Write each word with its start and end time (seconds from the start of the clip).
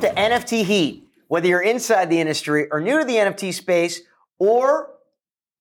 Welcome 0.00 0.16
to 0.16 0.22
NFT 0.22 0.64
Heat. 0.64 1.08
Whether 1.28 1.48
you're 1.48 1.60
inside 1.60 2.08
the 2.08 2.20
industry 2.20 2.70
or 2.70 2.80
new 2.80 3.00
to 3.00 3.04
the 3.04 3.16
NFT 3.16 3.52
space 3.52 4.00
or 4.38 4.94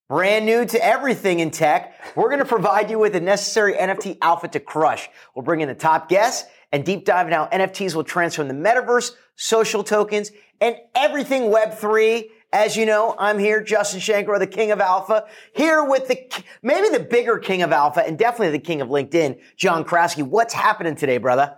brand 0.08 0.46
new 0.46 0.66
to 0.66 0.86
everything 0.86 1.42
in 1.42 1.52
tech, 1.52 1.94
we're 2.16 2.30
going 2.30 2.40
to 2.40 2.46
provide 2.46 2.90
you 2.90 3.00
with 3.00 3.12
the 3.12 3.20
necessary 3.20 3.74
NFT 3.74 4.18
outfit 4.22 4.54
to 4.54 4.62
crush. 4.62 5.10
We'll 5.36 5.44
bring 5.44 5.60
in 5.60 5.68
the 5.68 5.76
top 5.76 6.08
guests 6.08 6.48
and 6.72 6.86
deep 6.86 7.04
dive 7.04 7.28
into 7.28 7.36
how 7.36 7.48
NFTs 7.48 7.96
will 7.96 8.06
transform 8.06 8.48
the 8.48 8.54
metaverse, 8.54 9.12
social 9.36 9.84
tokens, 9.84 10.32
and 10.62 10.78
everything 10.96 11.52
Web3. 11.52 12.30
As 12.54 12.78
you 12.78 12.86
know, 12.86 13.16
I'm 13.20 13.40
here, 13.40 13.62
Justin 13.62 14.00
Shenker, 14.00 14.40
the 14.40 14.48
king 14.48 14.72
of 14.72 14.80
alpha, 14.80 15.26
here 15.54 15.84
with 15.84 16.08
the, 16.08 16.44
maybe 16.64 16.88
the 16.88 17.04
bigger 17.04 17.40
king 17.40 17.62
of 17.62 17.74
alpha 17.74 18.08
and 18.08 18.18
definitely 18.18 18.52
the 18.52 18.64
king 18.64 18.80
of 18.80 18.88
LinkedIn, 18.88 19.38
John 19.58 19.84
Kraske. 19.84 20.24
What's 20.24 20.54
happening 20.54 20.96
today, 20.96 21.18
brother? 21.18 21.58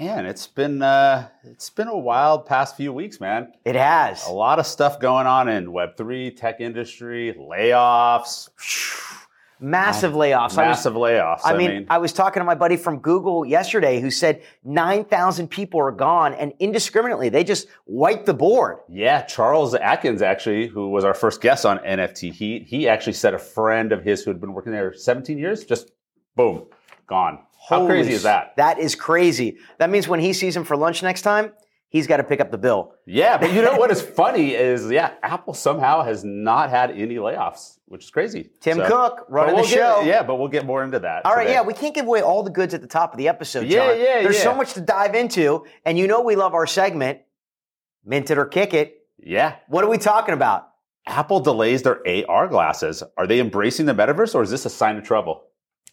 Man, 0.00 0.24
it's 0.24 0.46
been 0.46 0.80
uh, 0.80 1.28
it's 1.44 1.68
been 1.68 1.88
a 1.88 1.98
wild 1.98 2.46
past 2.46 2.74
few 2.74 2.90
weeks, 2.90 3.20
man. 3.20 3.52
It 3.66 3.74
has 3.74 4.26
a 4.26 4.32
lot 4.32 4.58
of 4.58 4.66
stuff 4.66 4.98
going 4.98 5.26
on 5.26 5.46
in 5.46 5.72
Web 5.72 5.98
three, 5.98 6.30
tech 6.30 6.58
industry, 6.62 7.36
layoffs, 7.38 8.48
massive 9.60 10.14
layoffs. 10.14 10.56
Massive 10.56 10.96
I 10.96 10.98
was, 10.98 11.10
layoffs. 11.10 11.40
I, 11.44 11.52
I 11.52 11.56
mean, 11.58 11.70
mean, 11.70 11.86
I 11.90 11.98
was 11.98 12.14
talking 12.14 12.40
to 12.40 12.46
my 12.46 12.54
buddy 12.54 12.78
from 12.78 13.00
Google 13.00 13.44
yesterday 13.44 14.00
who 14.00 14.10
said 14.10 14.40
nine 14.64 15.04
thousand 15.04 15.48
people 15.48 15.78
are 15.80 15.92
gone, 15.92 16.32
and 16.32 16.54
indiscriminately 16.58 17.28
they 17.28 17.44
just 17.44 17.68
wiped 17.84 18.24
the 18.24 18.32
board. 18.32 18.78
Yeah, 18.88 19.20
Charles 19.20 19.74
Atkins 19.74 20.22
actually, 20.22 20.66
who 20.66 20.88
was 20.88 21.04
our 21.04 21.12
first 21.12 21.42
guest 21.42 21.66
on 21.66 21.78
NFT 21.80 22.32
Heat, 22.32 22.62
he 22.62 22.88
actually 22.88 23.12
said 23.12 23.34
a 23.34 23.38
friend 23.38 23.92
of 23.92 24.02
his 24.02 24.24
who 24.24 24.30
had 24.30 24.40
been 24.40 24.54
working 24.54 24.72
there 24.72 24.94
17 24.94 25.36
years, 25.36 25.62
just 25.62 25.92
boom, 26.36 26.68
gone. 27.06 27.40
How 27.68 27.78
Holy 27.78 27.90
crazy 27.90 28.12
is 28.12 28.22
that? 28.22 28.56
That 28.56 28.78
is 28.78 28.94
crazy. 28.94 29.58
That 29.78 29.90
means 29.90 30.08
when 30.08 30.20
he 30.20 30.32
sees 30.32 30.56
him 30.56 30.64
for 30.64 30.76
lunch 30.76 31.02
next 31.02 31.22
time, 31.22 31.52
he's 31.90 32.06
got 32.06 32.16
to 32.16 32.24
pick 32.24 32.40
up 32.40 32.50
the 32.50 32.58
bill. 32.58 32.94
Yeah, 33.06 33.36
but 33.36 33.52
you 33.52 33.62
know 33.62 33.76
what 33.76 33.90
is 33.90 34.00
funny 34.00 34.54
is 34.54 34.90
yeah, 34.90 35.12
Apple 35.22 35.52
somehow 35.52 36.02
has 36.02 36.24
not 36.24 36.70
had 36.70 36.90
any 36.90 37.16
layoffs, 37.16 37.78
which 37.86 38.04
is 38.04 38.10
crazy. 38.10 38.50
Tim 38.60 38.78
so, 38.78 38.86
Cook 38.86 39.26
running 39.28 39.56
we'll 39.56 39.64
the 39.64 39.70
show. 39.70 40.00
Get, 40.00 40.06
yeah, 40.06 40.22
but 40.22 40.36
we'll 40.36 40.48
get 40.48 40.64
more 40.64 40.82
into 40.82 41.00
that. 41.00 41.26
All 41.26 41.34
right, 41.34 41.42
today. 41.42 41.54
yeah, 41.54 41.62
we 41.62 41.74
can't 41.74 41.94
give 41.94 42.06
away 42.06 42.22
all 42.22 42.42
the 42.42 42.50
goods 42.50 42.72
at 42.72 42.80
the 42.80 42.88
top 42.88 43.12
of 43.12 43.18
the 43.18 43.28
episode. 43.28 43.66
Yeah, 43.66 43.88
John. 43.88 44.00
yeah, 44.00 44.22
There's 44.22 44.38
yeah. 44.38 44.44
so 44.44 44.54
much 44.54 44.72
to 44.74 44.80
dive 44.80 45.14
into, 45.14 45.66
and 45.84 45.98
you 45.98 46.06
know 46.06 46.22
we 46.22 46.36
love 46.36 46.54
our 46.54 46.66
segment, 46.66 47.20
mint 48.04 48.30
it 48.30 48.38
or 48.38 48.46
kick 48.46 48.72
it. 48.72 48.96
Yeah. 49.18 49.56
What 49.68 49.84
are 49.84 49.90
we 49.90 49.98
talking 49.98 50.32
about? 50.34 50.68
Apple 51.06 51.40
delays 51.40 51.82
their 51.82 52.00
AR 52.28 52.46
glasses. 52.48 53.02
Are 53.16 53.26
they 53.26 53.40
embracing 53.40 53.86
the 53.86 53.94
metaverse, 53.94 54.34
or 54.34 54.42
is 54.42 54.50
this 54.50 54.64
a 54.64 54.70
sign 54.70 54.96
of 54.96 55.04
trouble? 55.04 55.44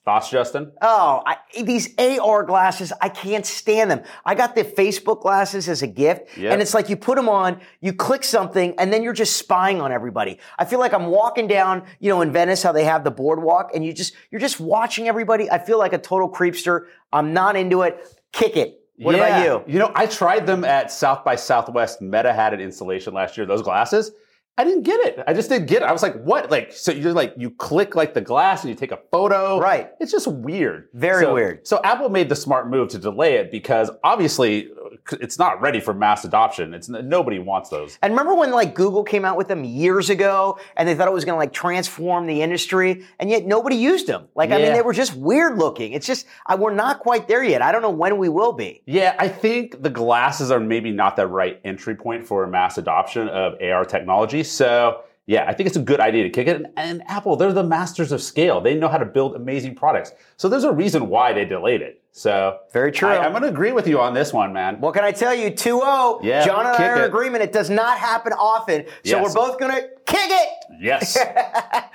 Thoughts, 0.08 0.30
Justin? 0.30 0.72
Oh, 0.82 1.22
I, 1.26 1.36
these 1.64 1.94
AR 2.00 2.44
glasses, 2.44 2.94
I 3.02 3.10
can't 3.10 3.46
stand 3.46 3.92
them. 3.92 4.04
I 4.24 4.36
got 4.36 4.56
the 4.56 4.64
Facebook 4.64 5.22
glasses 5.22 5.68
as 5.68 5.82
a 5.82 5.88
gift, 5.88 6.38
yep. 6.38 6.54
and 6.54 6.62
it's 6.62 6.74
like 6.74 6.88
you 6.88 6.96
put 6.96 7.18
them 7.18 7.28
on, 7.28 7.60
you 7.82 7.92
click 7.92 8.24
something, 8.24 8.74
and 8.78 8.94
then 8.94 9.04
you're 9.04 9.12
just 9.12 9.36
spying 9.36 9.82
on 9.82 9.92
everybody. 9.92 10.40
I 10.58 10.64
feel 10.64 10.80
like 10.80 10.94
I'm 10.94 11.08
walking 11.08 11.46
down, 11.46 11.84
you 12.00 12.08
know, 12.08 12.22
in 12.22 12.32
Venice, 12.32 12.64
how 12.64 12.72
they 12.72 12.86
have 12.86 13.04
the 13.04 13.12
boardwalk, 13.12 13.72
and 13.76 13.84
you 13.84 13.92
just 13.92 14.14
you're 14.32 14.40
just 14.40 14.62
watching 14.62 15.10
everybody. 15.10 15.52
I 15.52 15.58
feel 15.58 15.78
like 15.78 15.92
a 15.92 15.98
total 15.98 16.32
creepster. 16.32 16.86
I'm 17.12 17.34
not 17.34 17.58
into 17.58 17.82
it. 17.82 18.18
Kick 18.32 18.56
it. 18.56 18.80
What 18.96 19.14
yeah. 19.14 19.28
about 19.28 19.44
you? 19.68 19.74
You 19.74 19.80
know, 19.80 19.92
I 19.94 20.06
tried 20.06 20.48
them 20.48 20.64
at 20.64 20.90
South 20.90 21.26
by 21.26 21.36
Southwest. 21.36 22.02
Meta 22.02 22.32
had 22.32 22.54
an 22.54 22.62
installation 22.62 23.14
last 23.14 23.36
year. 23.36 23.46
Those 23.46 23.62
glasses. 23.62 24.12
I 24.60 24.64
didn't 24.64 24.84
get 24.84 25.00
it. 25.02 25.24
I 25.28 25.34
just 25.34 25.50
didn't 25.50 25.68
get 25.68 25.84
it. 25.84 25.86
I 25.86 25.92
was 25.92 26.02
like, 26.02 26.20
what? 26.24 26.50
Like, 26.50 26.74
so 26.74 26.92
you're 26.92 27.14
like, 27.14 27.34
you 27.38 27.52
click 27.52 27.96
like 27.96 28.16
the 28.16 28.22
glass 28.22 28.64
and 28.64 28.70
you 28.70 28.76
take 28.76 28.92
a 28.92 29.00
photo. 29.12 29.60
Right. 29.60 29.92
It's 30.00 30.12
just 30.12 30.26
weird. 30.28 30.90
Very 30.94 31.26
so, 31.26 31.34
weird. 31.36 31.68
So 31.68 31.80
Apple 31.84 32.10
made 32.10 32.28
the 32.28 32.36
smart 32.36 32.68
move 32.68 32.90
to 32.90 32.98
delay 32.98 33.36
it 33.36 33.52
because 33.52 33.92
obviously 34.04 34.70
it's 35.14 35.38
not 35.40 35.62
ready 35.62 35.80
for 35.80 35.94
mass 35.94 36.24
adoption. 36.24 36.74
It's 36.74 36.90
nobody 36.90 37.40
wants 37.40 37.70
those. 37.70 37.98
And 38.02 38.14
remember 38.14 38.36
when 38.36 38.52
like 38.52 38.76
Google 38.76 39.04
came 39.04 39.26
out 39.26 39.38
with 39.38 39.48
them 39.48 39.64
years 39.64 40.10
ago 40.10 40.60
and 40.76 40.88
they 40.88 40.96
thought 40.96 41.08
it 41.08 41.14
was 41.14 41.26
going 41.26 41.36
to 41.36 41.40
like 41.40 41.54
transform 41.54 42.28
the 42.28 42.42
industry 42.42 43.06
and 43.20 43.30
yet 43.30 43.46
nobody 43.46 43.76
used 43.76 44.08
them. 44.08 44.28
Like, 44.36 44.50
yeah. 44.50 44.58
I 44.58 44.62
mean, 44.62 44.74
they 44.74 44.82
were 44.82 44.94
just 44.94 45.16
weird 45.16 45.58
looking. 45.58 45.94
It's 45.94 46.08
just, 46.08 46.26
I, 46.46 46.56
we're 46.56 46.74
not 46.74 47.00
quite 47.00 47.28
there 47.28 47.44
yet. 47.44 47.62
I 47.62 47.72
don't 47.72 47.82
know 47.82 47.90
when 47.90 48.18
we 48.18 48.30
will 48.30 48.54
be. 48.54 48.82
Yeah. 48.86 49.16
I 49.18 49.28
think 49.28 49.82
the 49.82 49.90
glasses 49.90 50.52
are 50.52 50.60
maybe 50.60 50.92
not 50.92 51.16
the 51.16 51.28
right 51.28 51.60
entry 51.64 51.96
point 51.96 52.26
for 52.26 52.46
mass 52.48 52.78
adoption 52.78 53.28
of 53.30 53.54
AR 53.62 53.86
technology. 53.86 54.44
So 54.44 55.04
yeah, 55.28 55.44
I 55.46 55.54
think 55.54 55.68
it's 55.68 55.76
a 55.76 55.82
good 55.82 56.00
idea 56.00 56.24
to 56.24 56.30
kick 56.30 56.48
it. 56.48 56.56
And, 56.56 56.68
and, 56.78 57.04
Apple, 57.08 57.36
they're 57.36 57.52
the 57.52 57.64
masters 57.64 58.14
of 58.14 58.22
scale. 58.22 58.62
They 58.62 58.76
know 58.76 58.88
how 58.88 58.98
to 58.98 59.06
build 59.06 59.36
amazing 59.36 59.76
products. 59.76 60.14
So 60.38 60.48
there's 60.48 60.64
a 60.64 60.72
reason 60.72 61.10
why 61.10 61.34
they 61.34 61.44
delayed 61.44 61.82
it. 61.82 62.02
So 62.14 62.60
very 62.72 62.94
true. 62.94 63.10
I, 63.10 63.26
am 63.26 63.34
going 63.34 63.44
to 63.44 63.50
agree 63.50 63.74
with 63.74 63.88
you 63.88 64.00
on 64.00 64.14
this 64.14 64.32
one, 64.32 64.54
man. 64.54 64.80
What 64.80 64.94
can 64.94 65.04
I 65.04 65.12
tell 65.12 65.36
you? 65.36 65.52
2-0. 65.52 66.24
Yeah, 66.24 66.46
John 66.46 66.66
and 66.66 66.70
I 66.70 66.88
are 66.88 66.96
in 66.96 67.04
agreement. 67.04 67.44
It 67.44 67.52
does 67.52 67.70
not 67.70 68.00
happen 68.00 68.32
often. 68.34 68.86
So 69.04 69.18
yes. 69.18 69.24
we're 69.24 69.34
both 69.34 69.60
going 69.60 69.76
to 69.76 69.82
kick 70.06 70.30
it. 70.30 70.50
Yes. 70.80 71.18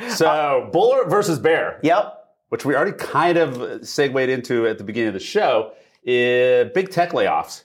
so 0.16 0.69
Buller 0.70 1.09
versus 1.09 1.38
bear. 1.38 1.81
Yep. 1.82 2.19
Which 2.50 2.66
we 2.66 2.76
already 2.76 2.93
kind 2.93 3.38
of 3.38 3.88
segued 3.88 4.28
into 4.28 4.66
at 4.66 4.76
the 4.76 4.84
beginning 4.84 5.09
of 5.09 5.14
the 5.14 5.20
show. 5.20 5.72
Is 6.04 6.70
big 6.75 6.91
tech 6.91 7.12
layoffs. 7.12 7.64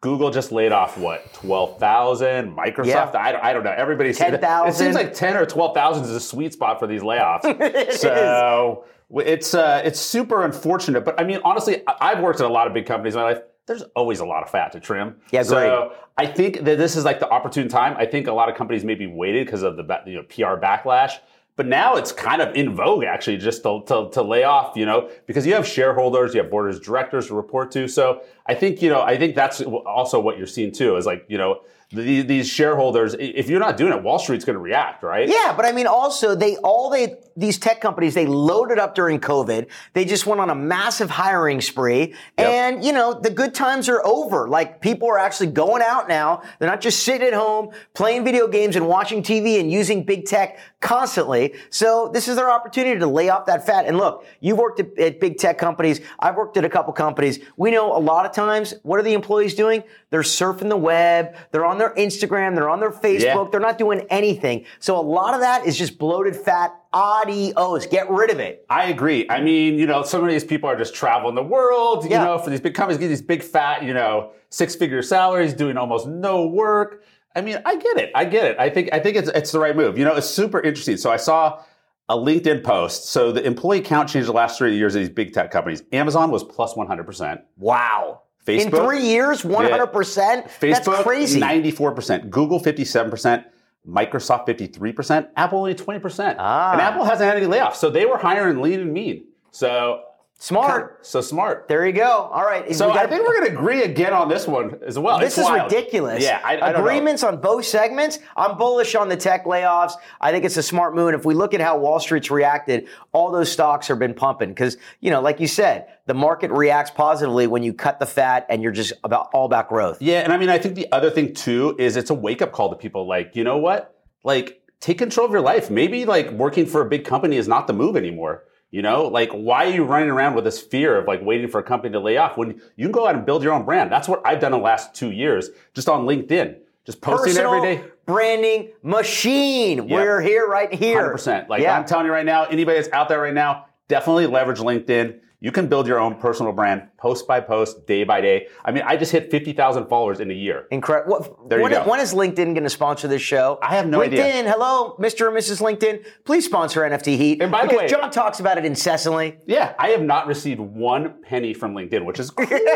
Google 0.00 0.30
just 0.30 0.52
laid 0.52 0.70
off 0.70 0.96
what 0.96 1.32
twelve 1.32 1.78
thousand. 1.78 2.56
Microsoft, 2.56 2.86
yeah. 2.86 3.10
I, 3.14 3.32
don't, 3.32 3.44
I 3.44 3.52
don't 3.52 3.64
know. 3.64 3.74
Everybody's 3.76 4.16
ten 4.16 4.38
thousand. 4.38 4.68
It 4.70 4.76
seems 4.76 4.94
like 4.94 5.12
ten 5.12 5.36
or 5.36 5.44
twelve 5.44 5.74
thousand 5.74 6.04
is 6.04 6.10
a 6.10 6.20
sweet 6.20 6.52
spot 6.52 6.78
for 6.78 6.86
these 6.86 7.02
layoffs. 7.02 7.42
so 7.92 8.84
is. 9.10 9.22
it's 9.26 9.54
uh, 9.54 9.82
it's 9.84 9.98
super 9.98 10.44
unfortunate. 10.44 11.04
But 11.04 11.20
I 11.20 11.24
mean, 11.24 11.40
honestly, 11.44 11.82
I've 12.00 12.20
worked 12.20 12.40
at 12.40 12.46
a 12.46 12.52
lot 12.52 12.68
of 12.68 12.74
big 12.74 12.86
companies 12.86 13.14
in 13.14 13.20
my 13.20 13.32
life. 13.32 13.42
There's 13.66 13.82
always 13.96 14.20
a 14.20 14.24
lot 14.24 14.44
of 14.44 14.50
fat 14.50 14.72
to 14.72 14.80
trim. 14.80 15.16
Yeah, 15.30 15.42
so 15.42 15.90
great. 15.90 15.98
I 16.16 16.32
think 16.32 16.64
that 16.64 16.78
this 16.78 16.96
is 16.96 17.04
like 17.04 17.20
the 17.20 17.28
opportune 17.28 17.68
time. 17.68 17.96
I 17.98 18.06
think 18.06 18.28
a 18.28 18.32
lot 18.32 18.48
of 18.48 18.56
companies 18.56 18.84
maybe 18.84 19.06
waited 19.06 19.46
because 19.46 19.62
of 19.62 19.76
the 19.76 20.02
you 20.06 20.14
know, 20.14 20.22
PR 20.22 20.60
backlash. 20.64 21.14
But 21.58 21.66
now 21.66 21.96
it's 21.96 22.12
kind 22.12 22.40
of 22.40 22.54
in 22.54 22.76
vogue, 22.76 23.02
actually, 23.02 23.36
just 23.36 23.64
to, 23.64 23.82
to, 23.88 24.08
to, 24.12 24.22
lay 24.22 24.44
off, 24.44 24.76
you 24.76 24.86
know, 24.86 25.10
because 25.26 25.44
you 25.44 25.54
have 25.54 25.66
shareholders, 25.66 26.32
you 26.32 26.40
have 26.40 26.52
board 26.52 26.72
of 26.72 26.80
directors 26.80 27.26
to 27.26 27.34
report 27.34 27.72
to. 27.72 27.88
So 27.88 28.22
I 28.46 28.54
think, 28.54 28.80
you 28.80 28.88
know, 28.88 29.02
I 29.02 29.18
think 29.18 29.34
that's 29.34 29.60
also 29.62 30.20
what 30.20 30.38
you're 30.38 30.46
seeing 30.46 30.70
too, 30.70 30.94
is 30.94 31.04
like, 31.04 31.24
you 31.26 31.36
know, 31.36 31.62
the, 31.90 32.20
these 32.20 32.50
shareholders, 32.50 33.16
if 33.18 33.48
you're 33.48 33.60
not 33.60 33.78
doing 33.78 33.94
it, 33.94 34.02
Wall 34.02 34.18
Street's 34.18 34.44
going 34.44 34.54
to 34.54 34.60
react, 34.60 35.02
right? 35.02 35.26
Yeah, 35.26 35.54
but 35.56 35.64
I 35.64 35.72
mean, 35.72 35.86
also 35.86 36.34
they 36.34 36.56
all 36.58 36.90
they 36.90 37.16
these 37.34 37.58
tech 37.58 37.80
companies 37.80 38.12
they 38.12 38.26
loaded 38.26 38.78
up 38.78 38.94
during 38.94 39.20
COVID. 39.20 39.68
They 39.94 40.04
just 40.04 40.26
went 40.26 40.38
on 40.38 40.50
a 40.50 40.54
massive 40.54 41.08
hiring 41.08 41.62
spree, 41.62 42.14
yep. 42.38 42.48
and 42.50 42.84
you 42.84 42.92
know 42.92 43.18
the 43.18 43.30
good 43.30 43.54
times 43.54 43.88
are 43.88 44.04
over. 44.04 44.48
Like 44.48 44.82
people 44.82 45.08
are 45.08 45.18
actually 45.18 45.46
going 45.46 45.80
out 45.80 46.08
now. 46.08 46.42
They're 46.58 46.68
not 46.68 46.82
just 46.82 47.04
sitting 47.04 47.26
at 47.26 47.32
home 47.32 47.70
playing 47.94 48.22
video 48.22 48.48
games 48.48 48.76
and 48.76 48.86
watching 48.86 49.22
TV 49.22 49.58
and 49.58 49.72
using 49.72 50.04
big 50.04 50.26
tech 50.26 50.58
constantly. 50.80 51.54
So 51.70 52.10
this 52.12 52.28
is 52.28 52.36
their 52.36 52.50
opportunity 52.50 53.00
to 53.00 53.06
lay 53.06 53.30
off 53.30 53.46
that 53.46 53.64
fat. 53.64 53.86
And 53.86 53.96
look, 53.96 54.26
you've 54.40 54.58
worked 54.58 54.80
at, 54.80 54.98
at 54.98 55.20
big 55.20 55.38
tech 55.38 55.56
companies. 55.56 56.02
I've 56.20 56.36
worked 56.36 56.58
at 56.58 56.66
a 56.66 56.68
couple 56.68 56.92
companies. 56.92 57.38
We 57.56 57.70
know 57.70 57.96
a 57.96 57.98
lot 57.98 58.26
of 58.26 58.32
times 58.32 58.74
what 58.82 59.00
are 59.00 59.02
the 59.02 59.14
employees 59.14 59.54
doing? 59.54 59.82
They're 60.10 60.20
surfing 60.20 60.68
the 60.68 60.76
web. 60.76 61.34
They're 61.50 61.64
on 61.64 61.77
their 61.78 61.94
Instagram. 61.94 62.54
They're 62.54 62.68
on 62.68 62.80
their 62.80 62.90
Facebook. 62.90 63.20
Yeah. 63.22 63.44
They're 63.50 63.60
not 63.60 63.78
doing 63.78 64.06
anything. 64.10 64.64
So 64.80 64.98
a 64.98 65.02
lot 65.02 65.34
of 65.34 65.40
that 65.40 65.66
is 65.66 65.76
just 65.76 65.98
bloated 65.98 66.36
fat. 66.36 66.74
Adios. 66.92 67.86
Get 67.86 68.08
rid 68.10 68.30
of 68.30 68.38
it. 68.40 68.64
I 68.70 68.86
agree. 68.86 69.28
I 69.30 69.40
mean, 69.40 69.78
you 69.78 69.86
know, 69.86 70.02
some 70.02 70.22
of 70.22 70.30
these 70.30 70.44
people 70.44 70.68
are 70.68 70.76
just 70.76 70.94
traveling 70.94 71.34
the 71.34 71.42
world, 71.42 72.04
you 72.04 72.10
Yeah. 72.10 72.24
know, 72.24 72.38
for 72.38 72.50
these 72.50 72.60
big 72.60 72.74
companies, 72.74 72.98
get 72.98 73.08
these 73.08 73.22
big 73.22 73.42
fat, 73.42 73.82
you 73.82 73.94
know, 73.94 74.30
six 74.50 74.74
figure 74.74 75.02
salaries, 75.02 75.54
doing 75.54 75.76
almost 75.76 76.06
no 76.06 76.46
work. 76.46 77.02
I 77.36 77.40
mean, 77.40 77.58
I 77.64 77.76
get 77.76 77.98
it. 77.98 78.10
I 78.14 78.24
get 78.24 78.46
it. 78.46 78.56
I 78.58 78.68
think 78.70 78.88
I 78.92 78.98
think 78.98 79.16
it's 79.16 79.28
it's 79.28 79.52
the 79.52 79.60
right 79.60 79.76
move. 79.76 79.96
You 79.98 80.04
know, 80.04 80.14
it's 80.16 80.28
super 80.28 80.60
interesting. 80.60 80.96
So 80.96 81.10
I 81.10 81.16
saw 81.18 81.62
a 82.08 82.16
LinkedIn 82.16 82.64
post. 82.64 83.10
So 83.10 83.30
the 83.32 83.44
employee 83.44 83.82
count 83.82 84.08
changed 84.08 84.28
the 84.28 84.32
last 84.32 84.56
three 84.58 84.74
years 84.76 84.94
of 84.94 85.00
these 85.00 85.10
big 85.10 85.34
tech 85.34 85.50
companies. 85.50 85.82
Amazon 85.92 86.30
was 86.30 86.42
plus 86.42 86.74
100%. 86.74 87.42
Wow. 87.58 88.22
Facebook, 88.48 88.64
In 88.64 88.70
three 88.70 89.02
years, 89.06 89.42
100%? 89.42 90.48
Facebook, 90.48 90.84
That's 90.84 91.02
crazy. 91.02 91.40
94%. 91.40 92.30
Google, 92.30 92.60
57%. 92.60 93.44
Microsoft, 93.86 94.46
53%. 94.46 95.28
Apple, 95.36 95.58
only 95.58 95.74
20%. 95.74 96.36
Ah. 96.38 96.72
And 96.72 96.80
Apple 96.80 97.04
hasn't 97.04 97.28
had 97.28 97.36
any 97.36 97.46
layoffs. 97.46 97.76
So 97.76 97.90
they 97.90 98.06
were 98.06 98.18
hiring 98.18 98.60
lean 98.60 98.80
and 98.80 98.92
mean. 98.92 99.24
So 99.50 100.02
Smart. 100.40 101.04
So 101.04 101.20
smart. 101.20 101.66
There 101.66 101.84
you 101.84 101.92
go. 101.92 102.08
All 102.32 102.44
right. 102.44 102.72
So 102.74 102.88
I 102.88 102.94
gotta- 102.94 103.08
think 103.08 103.26
we're 103.26 103.40
going 103.40 103.50
to 103.50 103.58
agree 103.58 103.82
again 103.82 104.12
on 104.12 104.28
this 104.28 104.46
one 104.46 104.78
as 104.86 104.96
well. 104.96 105.18
This 105.18 105.30
It's 105.36 105.38
is 105.38 105.44
wild. 105.44 105.70
ridiculous. 105.72 106.22
Yeah, 106.22 106.40
I, 106.44 106.58
I. 106.58 106.70
Agreements 106.70 107.24
on 107.24 107.40
both 107.40 107.64
segments. 107.64 108.20
I'm 108.36 108.56
bullish 108.56 108.94
on 108.94 109.08
the 109.08 109.16
tech 109.16 109.46
layoffs. 109.46 109.94
I 110.20 110.30
think 110.30 110.44
it's 110.44 110.56
a 110.56 110.62
smart 110.62 110.94
move. 110.94 111.08
And 111.08 111.16
if 111.18 111.24
we 111.24 111.34
look 111.34 111.54
at 111.54 111.60
how 111.60 111.78
Wall 111.78 111.98
Street's 111.98 112.30
reacted, 112.30 112.86
all 113.10 113.32
those 113.32 113.50
stocks 113.50 113.88
have 113.88 113.98
been 113.98 114.14
pumping 114.14 114.50
because, 114.50 114.76
you 115.00 115.10
know, 115.10 115.20
like 115.20 115.40
you 115.40 115.48
said, 115.48 115.88
the 116.06 116.14
market 116.14 116.52
reacts 116.52 116.92
positively 116.92 117.48
when 117.48 117.64
you 117.64 117.74
cut 117.74 117.98
the 117.98 118.06
fat 118.06 118.46
and 118.48 118.62
you're 118.62 118.70
just 118.70 118.92
about 119.02 119.30
all 119.34 119.44
about 119.44 119.68
growth. 119.68 120.00
Yeah, 120.00 120.20
and 120.20 120.32
I 120.32 120.38
mean, 120.38 120.50
I 120.50 120.58
think 120.58 120.76
the 120.76 120.86
other 120.92 121.10
thing 121.10 121.34
too 121.34 121.74
is 121.80 121.96
it's 121.96 122.10
a 122.10 122.14
wake 122.14 122.42
up 122.42 122.52
call 122.52 122.70
to 122.70 122.76
people. 122.76 123.08
Like, 123.08 123.34
you 123.34 123.42
know 123.42 123.58
what? 123.58 123.92
Like, 124.22 124.62
take 124.78 124.98
control 124.98 125.26
of 125.26 125.32
your 125.32 125.40
life. 125.40 125.68
Maybe 125.68 126.04
like 126.04 126.30
working 126.30 126.64
for 126.66 126.80
a 126.80 126.88
big 126.88 127.04
company 127.04 127.36
is 127.38 127.48
not 127.48 127.66
the 127.66 127.72
move 127.72 127.96
anymore. 127.96 128.44
You 128.70 128.82
know, 128.82 129.04
like 129.04 129.30
why 129.30 129.64
are 129.66 129.70
you 129.70 129.84
running 129.84 130.10
around 130.10 130.34
with 130.34 130.44
this 130.44 130.60
fear 130.60 130.98
of 130.98 131.06
like 131.06 131.22
waiting 131.22 131.48
for 131.48 131.58
a 131.58 131.62
company 131.62 131.92
to 131.92 132.00
lay 132.00 132.18
off 132.18 132.36
when 132.36 132.60
you 132.76 132.84
can 132.84 132.92
go 132.92 133.06
out 133.06 133.14
and 133.14 133.24
build 133.24 133.42
your 133.42 133.52
own 133.54 133.64
brand? 133.64 133.90
That's 133.90 134.08
what 134.08 134.20
I've 134.26 134.40
done 134.40 134.52
the 134.52 134.58
last 134.58 134.94
two 134.94 135.10
years, 135.10 135.48
just 135.72 135.88
on 135.88 136.04
LinkedIn, 136.06 136.56
just 136.84 137.00
posting 137.00 137.32
Personal 137.34 137.54
every 137.54 137.76
day. 137.76 137.84
branding 138.04 138.68
machine. 138.82 139.88
We're 139.88 140.20
here 140.20 140.46
right 140.46 140.72
here. 140.72 141.14
100%. 141.14 141.48
Like 141.48 141.62
Yeah. 141.62 141.78
I'm 141.78 141.86
telling 141.86 142.04
you 142.06 142.12
right 142.12 142.26
now, 142.26 142.44
anybody 142.44 142.78
that's 142.78 142.92
out 142.92 143.08
there 143.08 143.20
right 143.20 143.32
now, 143.34 143.66
definitely 143.88 144.26
leverage 144.26 144.58
LinkedIn. 144.58 145.18
You 145.40 145.52
can 145.52 145.68
build 145.68 145.86
your 145.86 146.00
own 146.00 146.16
personal 146.16 146.52
brand 146.52 146.88
post 146.96 147.28
by 147.28 147.38
post, 147.38 147.86
day 147.86 148.02
by 148.02 148.20
day. 148.20 148.48
I 148.64 148.72
mean, 148.72 148.82
I 148.84 148.96
just 148.96 149.12
hit 149.12 149.30
50,000 149.30 149.86
followers 149.86 150.18
in 150.18 150.32
a 150.32 150.34
year. 150.34 150.66
Incredible. 150.72 151.46
There 151.48 151.58
you 151.58 151.62
when, 151.62 151.70
go. 151.70 151.84
when 151.88 152.00
is 152.00 152.12
LinkedIn 152.12 152.34
going 152.54 152.64
to 152.64 152.68
sponsor 152.70 153.06
this 153.06 153.22
show? 153.22 153.56
I 153.62 153.76
have 153.76 153.86
no 153.86 154.00
LinkedIn, 154.00 154.06
idea. 154.06 154.24
LinkedIn, 154.24 154.50
hello, 154.50 154.96
Mr. 154.98 155.28
and 155.28 155.36
Mrs. 155.36 155.60
LinkedIn. 155.62 156.04
Please 156.24 156.44
sponsor 156.44 156.80
NFT 156.80 157.16
Heat. 157.16 157.40
And 157.40 157.52
by 157.52 157.68
the 157.68 157.76
way- 157.76 157.86
John 157.86 158.10
talks 158.10 158.40
about 158.40 158.58
it 158.58 158.64
incessantly. 158.64 159.38
Yeah, 159.46 159.74
I 159.78 159.90
have 159.90 160.02
not 160.02 160.26
received 160.26 160.58
one 160.58 161.22
penny 161.22 161.54
from 161.54 161.72
LinkedIn, 161.72 162.04
which 162.04 162.18
is 162.18 162.30
crazy. 162.32 162.54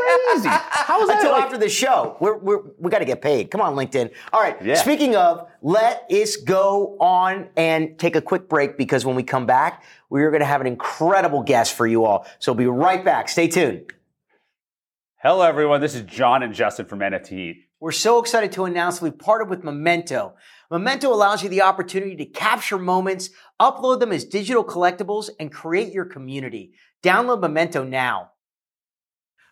How 0.71 1.03
is 1.03 1.09
that? 1.09 1.17
Until 1.19 1.33
like- 1.33 1.43
after 1.43 1.59
the 1.59 1.69
show. 1.69 2.17
We're, 2.21 2.39
we're, 2.39 2.61
we 2.79 2.91
got 2.93 3.01
to 3.01 3.05
get 3.05 3.21
paid. 3.23 3.51
Come 3.51 3.61
on, 3.61 3.75
LinkedIn. 3.75 4.13
All 4.33 4.41
right. 4.41 4.57
Yeah. 4.65 4.75
Speaking 4.77 5.17
of, 5.17 5.49
let 5.63 6.07
us 6.13 6.37
go 6.37 6.97
on 7.01 7.49
and 7.57 7.99
take 7.99 8.15
a 8.15 8.21
quick 8.21 8.49
break 8.49 8.79
because 8.79 9.05
when 9.05 9.17
we 9.17 9.25
come 9.25 9.47
back, 9.47 9.83
we 10.11 10.23
are 10.25 10.31
going 10.31 10.41
to 10.41 10.47
have 10.47 10.61
an 10.61 10.67
incredible 10.67 11.43
guest 11.43 11.75
for 11.75 11.87
you 11.87 12.05
all. 12.05 12.27
So 12.39 12.52
we'll 12.53 12.59
be 12.59 12.67
right 12.67 13.03
back. 13.03 13.31
Stay 13.31 13.49
tuned. 13.49 13.91
Hello, 15.23 15.41
everyone. 15.41 15.81
This 15.81 15.95
is 15.95 16.03
John 16.03 16.43
and 16.43 16.53
Justin 16.53 16.85
from 16.85 16.99
NFT 16.99 17.29
Heat. 17.29 17.57
We're 17.81 17.93
so 17.93 18.21
excited 18.21 18.53
to 18.53 18.67
announce 18.67 19.01
we've 19.01 19.19
partnered 19.19 19.49
with 19.49 19.65
Memento. 19.65 20.35
Memento 20.71 21.11
allows 21.11 21.43
you 21.43 21.49
the 21.49 21.63
opportunity 21.63 22.15
to 22.17 22.27
capture 22.27 22.79
moments, 22.79 23.31
upload 23.59 24.01
them 24.01 24.13
as 24.13 24.27
digital 24.27 24.65
collectibles, 24.65 25.31
and 25.41 25.51
create 25.51 25.95
your 25.95 26.05
community. 26.05 26.75
Download 27.03 27.41
Memento 27.41 27.85
now. 27.85 28.33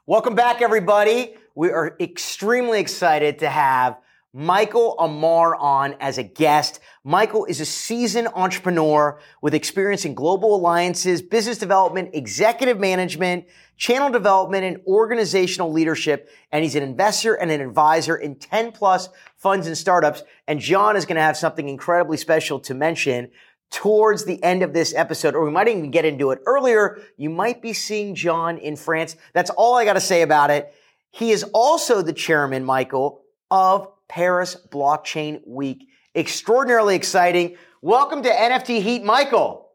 Welcome 0.05 0.35
back, 0.35 0.61
everybody. 0.61 1.37
We 1.55 1.71
are 1.71 1.97
extremely 2.01 2.81
excited 2.81 3.39
to 3.39 3.49
have 3.49 3.97
Michael 4.33 4.95
Amar 5.01 5.57
on 5.57 5.97
as 5.99 6.17
a 6.17 6.23
guest. 6.23 6.79
Michael 7.03 7.47
is 7.47 7.61
a 7.61 7.65
seasoned 7.65 8.29
entrepreneur 8.35 9.19
with 9.43 9.55
experience 9.55 10.05
in 10.05 10.15
global 10.15 10.55
alliances, 10.55 11.21
business 11.21 11.59
development, 11.59 12.11
executive 12.15 12.79
management, 12.79 13.47
channel 13.77 14.09
development, 14.09 14.63
and 14.65 14.79
organizational 14.87 15.73
leadership. 15.73 16.31
And 16.53 16.63
he's 16.63 16.77
an 16.77 16.85
investor 16.85 17.35
and 17.35 17.51
an 17.51 17.61
advisor 17.61 18.17
in 18.17 18.37
10 18.37 18.71
plus 18.71 19.09
funds 19.37 19.67
and 19.67 19.77
startups. 19.77 20.23
And 20.47 20.61
John 20.61 20.95
is 20.95 21.07
going 21.07 21.17
to 21.17 21.23
have 21.23 21.37
something 21.37 21.69
incredibly 21.69 22.17
special 22.17 22.61
to 22.61 22.75
mention 22.75 23.31
towards 23.71 24.27
the 24.27 24.41
end 24.45 24.63
of 24.63 24.73
this 24.73 24.95
episode, 24.95 25.35
or 25.35 25.45
we 25.45 25.51
might 25.51 25.67
even 25.67 25.91
get 25.91 26.05
into 26.05 26.31
it 26.31 26.41
earlier. 26.47 27.01
You 27.17 27.31
might 27.31 27.63
be 27.63 27.73
seeing 27.73 28.15
John 28.15 28.59
in 28.59 28.77
France. 28.77 29.17
That's 29.33 29.51
all 29.51 29.75
I 29.75 29.85
got 29.85 29.95
to 29.95 30.01
say 30.01 30.23
about 30.23 30.51
it. 30.51 30.73
He 31.11 31.33
is 31.33 31.43
also 31.53 32.01
the 32.01 32.13
chairman, 32.13 32.65
Michael, 32.65 33.23
of 33.51 33.89
Paris 34.11 34.57
Blockchain 34.71 35.41
Week. 35.47 35.87
Extraordinarily 36.17 36.97
exciting. 36.97 37.57
Welcome 37.81 38.25
to 38.25 38.29
NFT 38.29 38.83
Heat, 38.83 39.05
Michael. 39.05 39.69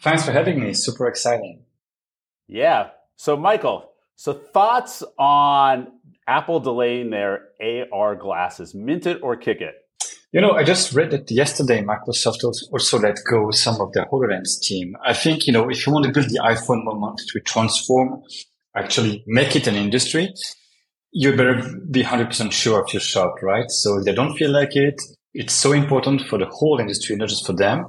Thanks 0.00 0.24
for 0.24 0.32
having 0.32 0.58
me. 0.58 0.72
Super 0.72 1.06
exciting. 1.06 1.62
Yeah. 2.48 2.88
So, 3.16 3.36
Michael, 3.36 3.90
so 4.16 4.32
thoughts 4.32 5.04
on 5.18 5.88
Apple 6.26 6.60
delaying 6.60 7.10
their 7.10 7.48
AR 7.92 8.16
glasses? 8.16 8.74
Mint 8.74 9.06
it 9.06 9.22
or 9.22 9.36
kick 9.36 9.60
it? 9.60 9.74
You 10.32 10.40
know, 10.40 10.52
I 10.52 10.64
just 10.64 10.94
read 10.94 11.10
that 11.10 11.30
yesterday 11.30 11.82
Microsoft 11.82 12.42
also 12.44 12.98
let 12.98 13.18
go 13.30 13.50
some 13.50 13.78
of 13.78 13.92
their 13.92 14.06
HoloLens 14.06 14.58
team. 14.62 14.96
I 15.04 15.12
think, 15.12 15.46
you 15.46 15.52
know, 15.52 15.68
if 15.68 15.86
you 15.86 15.92
want 15.92 16.06
to 16.06 16.12
build 16.12 16.30
the 16.30 16.40
iPhone 16.42 16.82
moment 16.84 17.20
to 17.28 17.40
transform, 17.40 18.22
actually 18.74 19.22
make 19.26 19.54
it 19.54 19.66
an 19.66 19.74
industry, 19.74 20.32
you 21.12 21.36
better 21.36 21.62
be 21.90 22.02
100% 22.02 22.52
sure 22.52 22.82
of 22.82 22.92
your 22.92 23.00
shot, 23.00 23.42
right? 23.42 23.70
So 23.70 23.98
if 23.98 24.04
they 24.04 24.14
don't 24.14 24.34
feel 24.36 24.50
like 24.50 24.74
it, 24.74 25.00
it's 25.34 25.52
so 25.52 25.72
important 25.72 26.22
for 26.22 26.38
the 26.38 26.46
whole 26.46 26.80
industry, 26.80 27.16
not 27.16 27.28
just 27.28 27.46
for 27.46 27.52
them, 27.52 27.86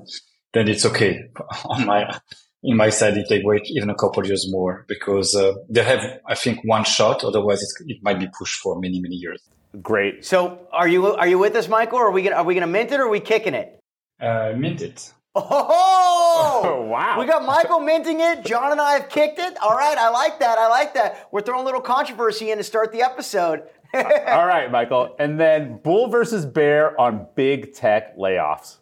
then 0.53 0.67
it's 0.67 0.85
okay. 0.85 1.23
On 1.65 1.85
my, 1.85 2.19
in 2.63 2.77
my 2.77 2.89
side, 2.89 3.17
if 3.17 3.27
they 3.29 3.41
wait 3.43 3.63
even 3.67 3.89
a 3.89 3.95
couple 3.95 4.25
years 4.25 4.49
more 4.51 4.85
because 4.87 5.35
uh, 5.35 5.53
they 5.69 5.83
have, 5.83 6.19
I 6.27 6.35
think, 6.35 6.59
one 6.63 6.83
shot. 6.83 7.23
Otherwise, 7.23 7.61
it's, 7.61 7.75
it 7.87 7.97
might 8.01 8.19
be 8.19 8.27
pushed 8.37 8.59
for 8.61 8.79
many, 8.79 8.99
many 8.99 9.15
years. 9.15 9.41
Great. 9.81 10.23
So, 10.23 10.67
are 10.71 10.87
you 10.87 11.15
are 11.15 11.27
you 11.27 11.39
with 11.39 11.55
us, 11.55 11.67
Michael? 11.67 11.97
Or 11.97 12.09
are 12.09 12.11
we 12.11 12.21
gonna 12.21 12.35
are 12.35 12.43
we 12.43 12.53
gonna 12.53 12.67
mint 12.67 12.91
it 12.91 12.99
or 12.99 13.05
are 13.05 13.09
we 13.09 13.19
kicking 13.19 13.55
it? 13.55 13.79
Uh, 14.21 14.53
mint 14.55 14.83
it. 14.83 15.11
Oh, 15.35 16.61
Oh, 16.63 16.81
wow. 16.89 17.19
We 17.19 17.25
got 17.25 17.45
Michael 17.45 17.79
minting 17.79 18.19
it. 18.19 18.45
John 18.45 18.71
and 18.71 18.79
I 18.81 18.93
have 18.93 19.09
kicked 19.09 19.39
it. 19.39 19.57
All 19.61 19.75
right, 19.75 19.97
I 19.97 20.09
like 20.09 20.39
that. 20.39 20.57
I 20.57 20.67
like 20.67 20.93
that. 20.93 21.27
We're 21.31 21.41
throwing 21.41 21.61
a 21.61 21.65
little 21.65 21.81
controversy 21.81 22.51
in 22.51 22.57
to 22.57 22.63
start 22.63 22.91
the 22.91 23.01
episode. 23.01 23.63
All 23.93 24.47
right, 24.47 24.71
Michael. 24.71 25.15
And 25.19 25.39
then 25.39 25.79
bull 25.83 26.07
versus 26.09 26.45
bear 26.45 26.99
on 26.99 27.27
big 27.35 27.73
tech 27.73 28.17
layoffs. 28.17 28.77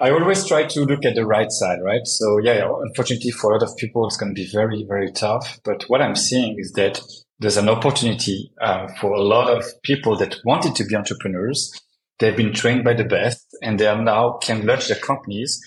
I 0.00 0.10
always 0.10 0.44
try 0.46 0.64
to 0.64 0.80
look 0.80 1.04
at 1.04 1.14
the 1.14 1.24
right 1.24 1.50
side, 1.50 1.78
right? 1.82 2.04
So 2.06 2.38
yeah, 2.38 2.54
yeah, 2.54 2.72
unfortunately 2.80 3.30
for 3.30 3.52
a 3.52 3.54
lot 3.54 3.62
of 3.62 3.76
people, 3.76 4.04
it's 4.06 4.16
going 4.16 4.34
to 4.34 4.40
be 4.40 4.48
very, 4.50 4.84
very 4.88 5.12
tough. 5.12 5.60
But 5.64 5.84
what 5.84 6.02
I'm 6.02 6.16
seeing 6.16 6.56
is 6.58 6.72
that 6.72 7.00
there's 7.38 7.56
an 7.56 7.68
opportunity 7.68 8.50
uh, 8.60 8.88
for 9.00 9.12
a 9.12 9.20
lot 9.22 9.48
of 9.48 9.64
people 9.82 10.16
that 10.16 10.36
wanted 10.44 10.74
to 10.76 10.84
be 10.84 10.96
entrepreneurs. 10.96 11.72
They've 12.22 12.36
been 12.36 12.52
trained 12.52 12.84
by 12.84 12.94
the 12.94 13.02
best 13.02 13.48
and 13.62 13.80
they 13.80 13.92
now 13.96 14.38
can 14.40 14.64
launch 14.64 14.86
their 14.86 14.96
companies 14.96 15.60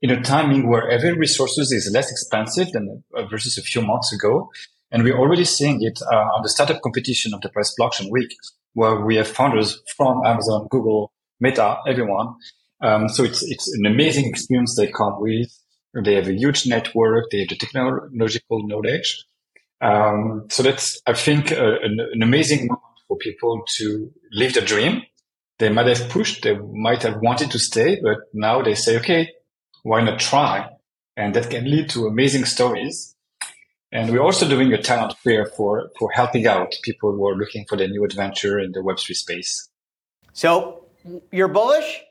in 0.00 0.08
a 0.08 0.22
timing 0.22 0.66
where 0.66 0.88
every 0.88 1.12
resources 1.12 1.70
is 1.70 1.90
less 1.92 2.10
expensive 2.10 2.72
than 2.72 3.04
uh, 3.14 3.26
versus 3.26 3.58
a 3.58 3.62
few 3.62 3.82
months 3.82 4.10
ago. 4.10 4.50
And 4.90 5.04
we're 5.04 5.18
already 5.18 5.44
seeing 5.44 5.82
it 5.82 6.00
uh, 6.10 6.16
on 6.16 6.42
the 6.42 6.48
startup 6.48 6.80
competition 6.80 7.34
of 7.34 7.42
the 7.42 7.50
Paris 7.50 7.74
Blockchain 7.78 8.10
Week, 8.10 8.34
where 8.72 9.04
we 9.04 9.16
have 9.16 9.28
founders 9.28 9.82
from 9.98 10.22
Amazon, 10.24 10.66
Google, 10.70 11.12
Meta, 11.40 11.76
everyone. 11.86 12.36
Um, 12.80 13.10
so 13.10 13.22
it's 13.22 13.42
it's 13.42 13.68
an 13.76 13.84
amazing 13.84 14.24
experience 14.30 14.76
they 14.76 14.86
come 14.86 15.20
with. 15.20 15.50
They 15.92 16.14
have 16.14 16.28
a 16.28 16.32
huge 16.32 16.66
network. 16.66 17.24
They 17.30 17.40
have 17.40 17.48
the 17.48 17.56
technological 17.56 18.66
knowledge. 18.66 19.26
Um, 19.82 20.46
so 20.48 20.62
that's 20.62 21.02
I 21.06 21.12
think 21.12 21.52
uh, 21.52 21.80
an, 21.82 21.98
an 22.14 22.22
amazing 22.22 22.60
moment 22.60 22.96
for 23.08 23.18
people 23.18 23.62
to 23.76 24.10
live 24.32 24.54
the 24.54 24.62
dream. 24.62 25.02
They 25.58 25.68
might 25.68 25.86
have 25.86 26.08
pushed. 26.08 26.42
They 26.42 26.56
might 26.56 27.02
have 27.02 27.20
wanted 27.20 27.50
to 27.50 27.58
stay, 27.58 27.98
but 28.00 28.18
now 28.32 28.62
they 28.62 28.74
say, 28.74 28.98
okay, 28.98 29.32
why 29.82 30.02
not 30.02 30.20
try? 30.20 30.68
And 31.16 31.34
that 31.34 31.50
can 31.50 31.68
lead 31.68 31.90
to 31.90 32.06
amazing 32.06 32.44
stories. 32.44 33.16
And 33.90 34.10
we're 34.10 34.22
also 34.22 34.48
doing 34.48 34.72
a 34.72 34.80
talent 34.80 35.14
fair 35.24 35.46
for, 35.46 35.90
for 35.98 36.10
helping 36.12 36.46
out 36.46 36.74
people 36.82 37.12
who 37.12 37.26
are 37.26 37.34
looking 37.34 37.64
for 37.68 37.76
their 37.76 37.88
new 37.88 38.04
adventure 38.04 38.60
in 38.60 38.72
the 38.72 38.80
Web3 38.80 39.14
space. 39.14 39.68
So, 40.32 40.84
you're 41.32 41.48
bullish? 41.48 42.02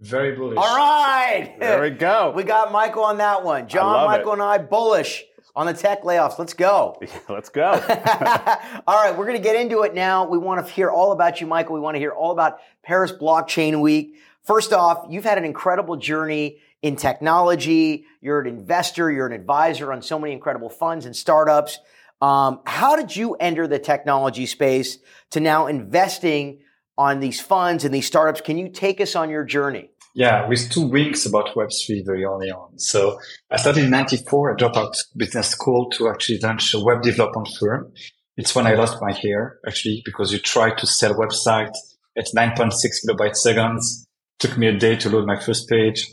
Very 0.00 0.34
bullish. 0.34 0.58
All 0.58 0.76
right. 0.76 1.54
There 1.58 1.80
we 1.82 1.90
go. 1.90 2.32
We 2.34 2.42
got 2.42 2.72
Michael 2.72 3.04
on 3.04 3.18
that 3.18 3.44
one. 3.44 3.68
John, 3.68 4.06
Michael, 4.06 4.30
it. 4.30 4.34
and 4.34 4.42
I 4.42 4.58
bullish 4.58 5.24
on 5.54 5.66
the 5.66 5.74
tech 5.74 6.02
layoffs. 6.02 6.38
Let's 6.38 6.54
go. 6.54 6.98
Yeah, 7.02 7.18
Let's 7.28 7.48
go. 7.48 7.64
all 8.86 9.02
right, 9.02 9.16
we're 9.16 9.26
going 9.26 9.36
to 9.36 9.42
get 9.42 9.56
into 9.56 9.82
it 9.82 9.94
now. 9.94 10.26
We 10.26 10.38
want 10.38 10.64
to 10.66 10.72
hear 10.72 10.90
all 10.90 11.12
about 11.12 11.40
you, 11.40 11.46
Michael. 11.46 11.74
We 11.74 11.80
want 11.80 11.94
to 11.96 11.98
hear 11.98 12.12
all 12.12 12.32
about 12.32 12.58
Paris 12.82 13.12
Blockchain 13.12 13.80
Week. 13.80 14.16
First 14.44 14.72
off, 14.72 15.06
you've 15.10 15.24
had 15.24 15.38
an 15.38 15.44
incredible 15.44 15.96
journey 15.96 16.58
in 16.80 16.96
technology. 16.96 18.06
You're 18.20 18.40
an 18.40 18.46
investor, 18.46 19.10
you're 19.10 19.26
an 19.26 19.32
advisor 19.32 19.92
on 19.92 20.02
so 20.02 20.18
many 20.18 20.32
incredible 20.32 20.68
funds 20.68 21.06
and 21.06 21.14
startups. 21.14 21.78
Um, 22.20 22.60
how 22.66 22.96
did 22.96 23.14
you 23.14 23.34
enter 23.34 23.66
the 23.66 23.78
technology 23.78 24.46
space 24.46 24.98
to 25.30 25.40
now 25.40 25.66
investing 25.66 26.60
on 26.96 27.20
these 27.20 27.40
funds 27.40 27.84
and 27.84 27.94
these 27.94 28.06
startups? 28.06 28.40
Can 28.40 28.58
you 28.58 28.68
take 28.68 29.00
us 29.00 29.16
on 29.16 29.30
your 29.30 29.44
journey? 29.44 29.90
Yeah, 30.14 30.46
with 30.46 30.70
two 30.70 30.86
wings 30.86 31.24
about 31.24 31.54
Web3 31.54 32.04
very 32.04 32.24
early 32.24 32.50
on. 32.50 32.78
So 32.78 33.18
I 33.50 33.56
started 33.56 33.84
in 33.84 33.90
94. 33.90 34.52
I 34.52 34.56
dropped 34.56 34.76
out 34.76 34.94
business 35.16 35.48
school 35.48 35.88
to 35.90 36.10
actually 36.10 36.38
launch 36.42 36.74
a 36.74 36.80
web 36.80 37.02
development 37.02 37.48
firm. 37.58 37.92
It's 38.36 38.54
when 38.54 38.66
I 38.66 38.74
lost 38.74 38.98
my 39.00 39.12
hair, 39.12 39.58
actually, 39.66 40.02
because 40.04 40.32
you 40.32 40.38
try 40.38 40.74
to 40.74 40.86
sell 40.86 41.14
website 41.14 41.74
at 42.16 42.26
9.6 42.36 42.72
kilobytes 43.06 43.36
seconds. 43.36 44.06
Took 44.38 44.58
me 44.58 44.68
a 44.68 44.76
day 44.76 44.96
to 44.96 45.08
load 45.08 45.26
my 45.26 45.40
first 45.40 45.68
page. 45.68 46.12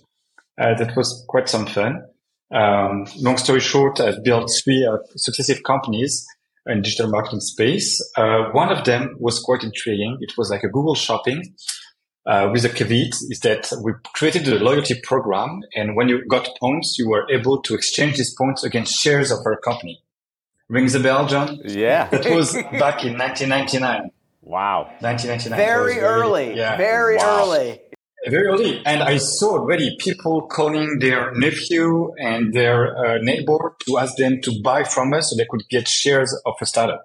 Uh, 0.60 0.76
that 0.76 0.96
was 0.96 1.26
quite 1.28 1.50
some 1.50 1.66
fun. 1.66 2.04
Um, 2.52 3.06
long 3.18 3.38
story 3.38 3.60
short, 3.60 4.00
I've 4.00 4.24
built 4.24 4.50
three 4.64 4.86
uh, 4.86 4.98
successive 5.16 5.64
companies 5.64 6.26
in 6.66 6.82
digital 6.82 7.10
marketing 7.10 7.42
space. 7.42 8.02
Uh, 8.18 8.50
one 8.52 8.70
of 8.70 8.86
them 8.86 9.16
was 9.20 9.40
quite 9.40 9.64
intriguing. 9.64 10.18
It 10.22 10.34
was 10.38 10.50
like 10.50 10.64
a 10.64 10.70
Google 10.70 10.96
Shopping 10.96 11.44
uh, 12.26 12.50
with 12.52 12.64
the 12.64 12.70
caveat 12.70 13.14
is 13.30 13.40
that 13.42 13.72
we 13.84 13.94
created 14.14 14.48
a 14.48 14.60
loyalty 14.64 15.00
program. 15.02 15.62
And 15.76 15.96
when 15.96 16.10
you 16.10 16.26
got 16.28 16.50
points, 16.60 16.98
you 17.00 17.10
were 17.10 17.26
able 17.32 17.62
to 17.64 17.74
exchange 17.74 18.18
these 18.18 18.34
points 18.36 18.64
against 18.64 18.94
shares 19.02 19.32
of 19.32 19.40
our 19.46 19.58
company. 19.58 20.02
Rings 20.70 20.94
a 20.96 21.00
bell, 21.00 21.28
John? 21.28 21.60
yeah. 21.66 22.08
That 22.10 22.26
was 22.36 22.54
back 22.54 23.04
in 23.04 23.18
1999. 23.18 24.12
Wow. 24.42 24.84
1999. 25.00 25.58
Very 25.58 26.00
early. 26.00 26.56
yeah. 26.56 26.78
Very 26.78 27.16
Wow. 27.18 27.42
early. 27.46 27.82
Very 28.28 28.48
early. 28.48 28.82
And 28.86 29.02
I 29.02 29.18
saw 29.18 29.58
already 29.60 29.96
people 29.98 30.42
calling 30.48 31.00
their 31.00 31.32
nephew 31.36 32.14
and 32.20 32.54
their 32.54 32.96
uh, 32.98 33.18
neighbor 33.22 33.76
to 33.88 33.98
ask 33.98 34.18
them 34.18 34.42
to 34.42 34.62
buy 34.62 34.84
from 34.84 35.14
us 35.14 35.30
so 35.30 35.38
they 35.38 35.48
could 35.50 35.64
get 35.70 35.88
shares 35.88 36.36
of 36.46 36.54
a 36.62 36.66
startup. 36.66 37.04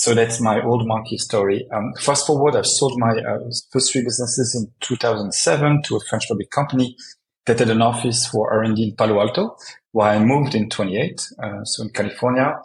So 0.00 0.14
that's 0.14 0.40
my 0.40 0.62
old 0.62 0.86
monkey 0.86 1.18
story. 1.18 1.68
Um, 1.70 1.92
fast 2.00 2.26
forward, 2.26 2.56
I've 2.56 2.64
sold 2.64 2.98
my 2.98 3.10
uh, 3.10 3.50
first 3.70 3.92
three 3.92 4.02
businesses 4.02 4.54
in 4.58 4.72
2007 4.80 5.82
to 5.82 5.96
a 5.96 6.00
French 6.08 6.26
public 6.26 6.50
company 6.50 6.96
that 7.44 7.58
had 7.58 7.68
an 7.68 7.82
office 7.82 8.26
for 8.26 8.50
R&D 8.50 8.82
in 8.82 8.96
Palo 8.96 9.20
Alto, 9.20 9.58
where 9.92 10.08
I 10.08 10.18
moved 10.18 10.54
in 10.54 10.70
28, 10.70 11.20
uh, 11.42 11.64
so 11.64 11.82
in 11.82 11.90
California. 11.90 12.58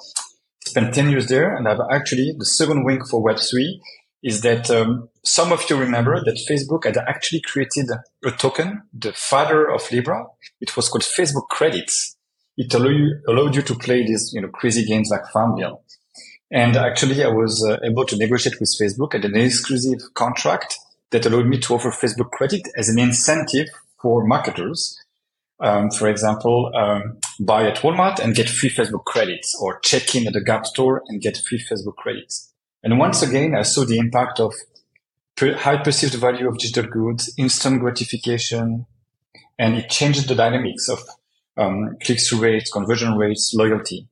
Spent 0.66 0.94
10 0.94 1.10
years 1.10 1.28
there, 1.28 1.54
and 1.54 1.68
I've 1.68 1.82
actually 1.92 2.34
the 2.38 2.46
second 2.46 2.86
wing 2.86 3.04
for 3.04 3.22
Web3 3.22 3.82
is 4.24 4.40
that 4.40 4.72
um, 4.72 5.10
some 5.26 5.52
of 5.52 5.70
you 5.70 5.76
remember 5.76 6.24
that 6.24 6.40
Facebook 6.50 6.86
had 6.86 6.96
actually 6.96 7.42
created 7.42 7.90
a 8.24 8.32
token, 8.32 8.84
the 8.94 9.12
father 9.12 9.70
of 9.70 9.92
Libra. 9.92 10.24
It 10.62 10.78
was 10.78 10.88
called 10.88 11.04
Facebook 11.04 11.50
Credits. 11.50 12.16
It 12.56 12.74
allowed 12.74 12.96
you, 12.96 13.20
allowed 13.28 13.56
you 13.58 13.62
to 13.64 13.76
play 13.76 14.06
these, 14.06 14.32
you 14.34 14.40
know, 14.40 14.48
crazy 14.48 14.86
games 14.86 15.10
like 15.12 15.30
Farmville. 15.34 15.82
And 16.52 16.76
actually, 16.76 17.24
I 17.24 17.28
was 17.28 17.66
uh, 17.68 17.78
able 17.84 18.06
to 18.06 18.18
negotiate 18.18 18.60
with 18.60 18.74
Facebook 18.80 19.16
at 19.16 19.26
an 19.26 19.36
exclusive 19.36 20.14
contract 20.14 20.78
that 21.12 21.26
allowed 21.26 21.48
me 21.48 21.60
to 21.60 21.74
offer 21.74 21.90
Facebook 21.90 22.32
credit 22.32 22.62
as 22.78 22.90
an 22.90 23.00
incentive 23.00 23.68
for 24.02 24.26
marketers. 24.26 25.00
Um, 25.60 25.90
for 25.90 26.08
example, 26.10 26.72
um, 26.76 27.18
buy 27.40 27.68
at 27.68 27.78
Walmart 27.78 28.20
and 28.20 28.36
get 28.36 28.50
free 28.50 28.70
Facebook 28.70 29.06
credits 29.06 29.58
or 29.62 29.80
check 29.80 30.14
in 30.14 30.28
at 30.28 30.34
the 30.34 30.42
Gap 30.42 30.66
store 30.66 31.02
and 31.08 31.22
get 31.22 31.38
free 31.38 31.60
Facebook 31.60 31.96
credits. 31.96 32.52
And 32.84 33.00
once 33.00 33.22
again, 33.22 33.56
I 33.56 33.64
saw 33.64 33.86
the 33.86 33.98
impact 33.98 34.40
of 34.40 34.54
per- 35.36 35.56
high 35.56 35.78
perceived 35.78 36.14
value 36.16 36.48
of 36.48 36.58
digital 36.58 36.90
goods, 36.90 37.34
instant 37.38 37.80
gratification, 37.80 38.86
and 39.58 39.76
it 39.76 39.90
changed 39.90 40.28
the 40.28 40.36
dynamics 40.36 40.90
of 40.90 41.00
um, 41.58 41.98
click-through 42.04 42.42
rates, 42.42 42.72
conversion 42.72 43.18
rates, 43.18 43.54
loyalty. 43.56 44.08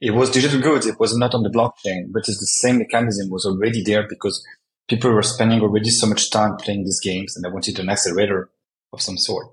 It 0.00 0.12
was 0.12 0.30
digital 0.30 0.60
goods. 0.60 0.86
It 0.86 1.00
was 1.00 1.16
not 1.16 1.34
on 1.34 1.42
the 1.42 1.50
blockchain, 1.50 2.12
but 2.12 2.28
it's 2.28 2.38
the 2.38 2.46
same 2.46 2.78
mechanism 2.78 3.30
was 3.30 3.44
already 3.44 3.82
there 3.82 4.06
because 4.08 4.44
people 4.88 5.10
were 5.10 5.22
spending 5.22 5.60
already 5.60 5.90
so 5.90 6.06
much 6.06 6.30
time 6.30 6.56
playing 6.56 6.84
these 6.84 7.00
games 7.00 7.36
and 7.36 7.44
I 7.44 7.50
wanted 7.50 7.78
an 7.78 7.90
accelerator 7.90 8.50
of 8.92 9.02
some 9.02 9.18
sort. 9.18 9.48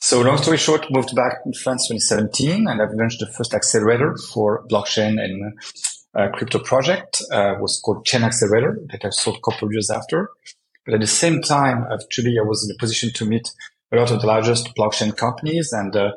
So 0.00 0.22
long 0.22 0.38
story 0.38 0.56
short, 0.56 0.90
moved 0.90 1.14
back 1.14 1.40
in 1.44 1.52
France 1.52 1.88
2017 1.88 2.66
and 2.66 2.80
I've 2.80 2.94
launched 2.94 3.20
the 3.20 3.26
first 3.26 3.52
accelerator 3.52 4.16
for 4.32 4.66
blockchain 4.68 5.22
and 5.22 5.58
uh, 6.18 6.28
crypto 6.32 6.58
project 6.58 7.22
uh, 7.30 7.54
was 7.60 7.80
called 7.84 8.04
Chain 8.06 8.24
Accelerator 8.24 8.80
that 8.90 9.04
I 9.04 9.10
sold 9.10 9.36
a 9.36 9.40
couple 9.40 9.68
of 9.68 9.72
years 9.72 9.90
after. 9.90 10.30
But 10.84 10.94
at 10.94 11.00
the 11.00 11.06
same 11.06 11.42
time, 11.42 11.84
actually, 11.92 12.36
I 12.38 12.42
was 12.42 12.64
in 12.64 12.74
a 12.74 12.78
position 12.78 13.12
to 13.12 13.26
meet 13.26 13.52
a 13.92 13.96
lot 13.96 14.10
of 14.10 14.20
the 14.20 14.26
largest 14.26 14.74
blockchain 14.74 15.16
companies 15.16 15.72
and 15.72 15.94
uh, 15.94 16.12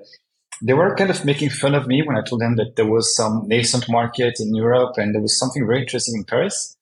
they 0.62 0.74
were 0.74 0.96
kind 0.96 1.10
of 1.10 1.26
making 1.26 1.50
fun 1.50 1.76
of 1.76 1.88
me 1.88 2.02
when 2.02 2.18
I 2.18 2.22
told 2.22 2.42
them 2.42 2.56
that 2.58 2.76
there 2.76 2.86
was 2.86 3.16
some 3.16 3.48
nascent 3.48 3.90
market 3.90 4.40
in 4.40 4.56
Europe 4.56 4.94
and 4.98 5.14
there 5.14 5.22
was 5.22 5.38
something 5.38 5.66
very 5.66 5.82
interesting 5.82 6.16
in 6.16 6.24
Paris. 6.24 6.76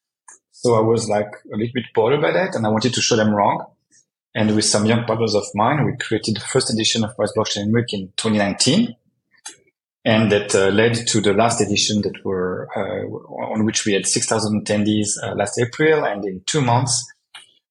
So 0.52 0.76
I 0.76 0.82
was 0.82 1.10
like 1.10 1.32
a 1.52 1.58
little 1.58 1.74
bit 1.74 1.86
bothered 1.96 2.22
by 2.22 2.32
that 2.32 2.56
and 2.56 2.66
I 2.66 2.70
wanted 2.70 2.94
to 2.94 3.02
show 3.02 3.16
them 3.16 3.34
wrong. 3.34 3.66
And 4.34 4.56
with 4.56 4.66
some 4.66 4.86
young 4.86 5.06
partners 5.06 5.36
of 5.36 5.44
mine, 5.56 5.86
we 5.86 5.98
created 5.98 6.38
the 6.38 6.42
first 6.42 6.72
edition 6.72 7.04
of 7.04 7.16
Paris 7.16 7.34
Blockchain 7.36 7.74
Week 7.74 7.92
in 7.94 8.14
2019 8.18 8.96
and 10.04 10.32
that 10.32 10.56
uh, 10.56 10.70
led 10.70 10.96
to 11.08 11.22
the 11.22 11.34
last 11.34 11.62
edition 11.62 12.02
that 12.02 12.26
were 12.26 12.68
uh, 12.76 13.06
on 13.52 13.66
which 13.66 13.86
we 13.86 13.94
had 13.94 14.06
6,000 14.06 14.66
attendees 14.66 15.10
uh, 15.22 15.36
last 15.36 15.60
April, 15.60 16.06
and 16.06 16.26
in 16.26 16.42
two 16.46 16.62
months, 16.62 17.06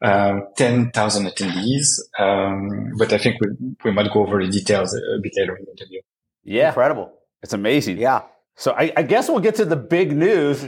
um, 0.02 0.46
10,000 0.56 1.26
attendees. 1.26 1.86
Um, 2.18 2.92
but 2.98 3.12
I 3.12 3.18
think 3.18 3.36
we, 3.40 3.48
we 3.84 3.90
might 3.92 4.12
go 4.12 4.20
over 4.22 4.44
the 4.44 4.50
details 4.50 4.94
a 4.94 5.20
bit 5.22 5.32
later 5.36 5.56
in 5.56 5.64
the 5.64 5.70
interview. 5.72 6.00
Yeah, 6.44 6.68
Incredible. 6.68 7.12
it's 7.42 7.52
amazing. 7.52 7.98
Yeah. 7.98 8.22
So 8.56 8.72
I, 8.72 8.92
I 8.96 9.02
guess 9.02 9.28
we'll 9.28 9.40
get 9.40 9.54
to 9.56 9.64
the 9.64 9.76
big 9.76 10.16
news. 10.16 10.66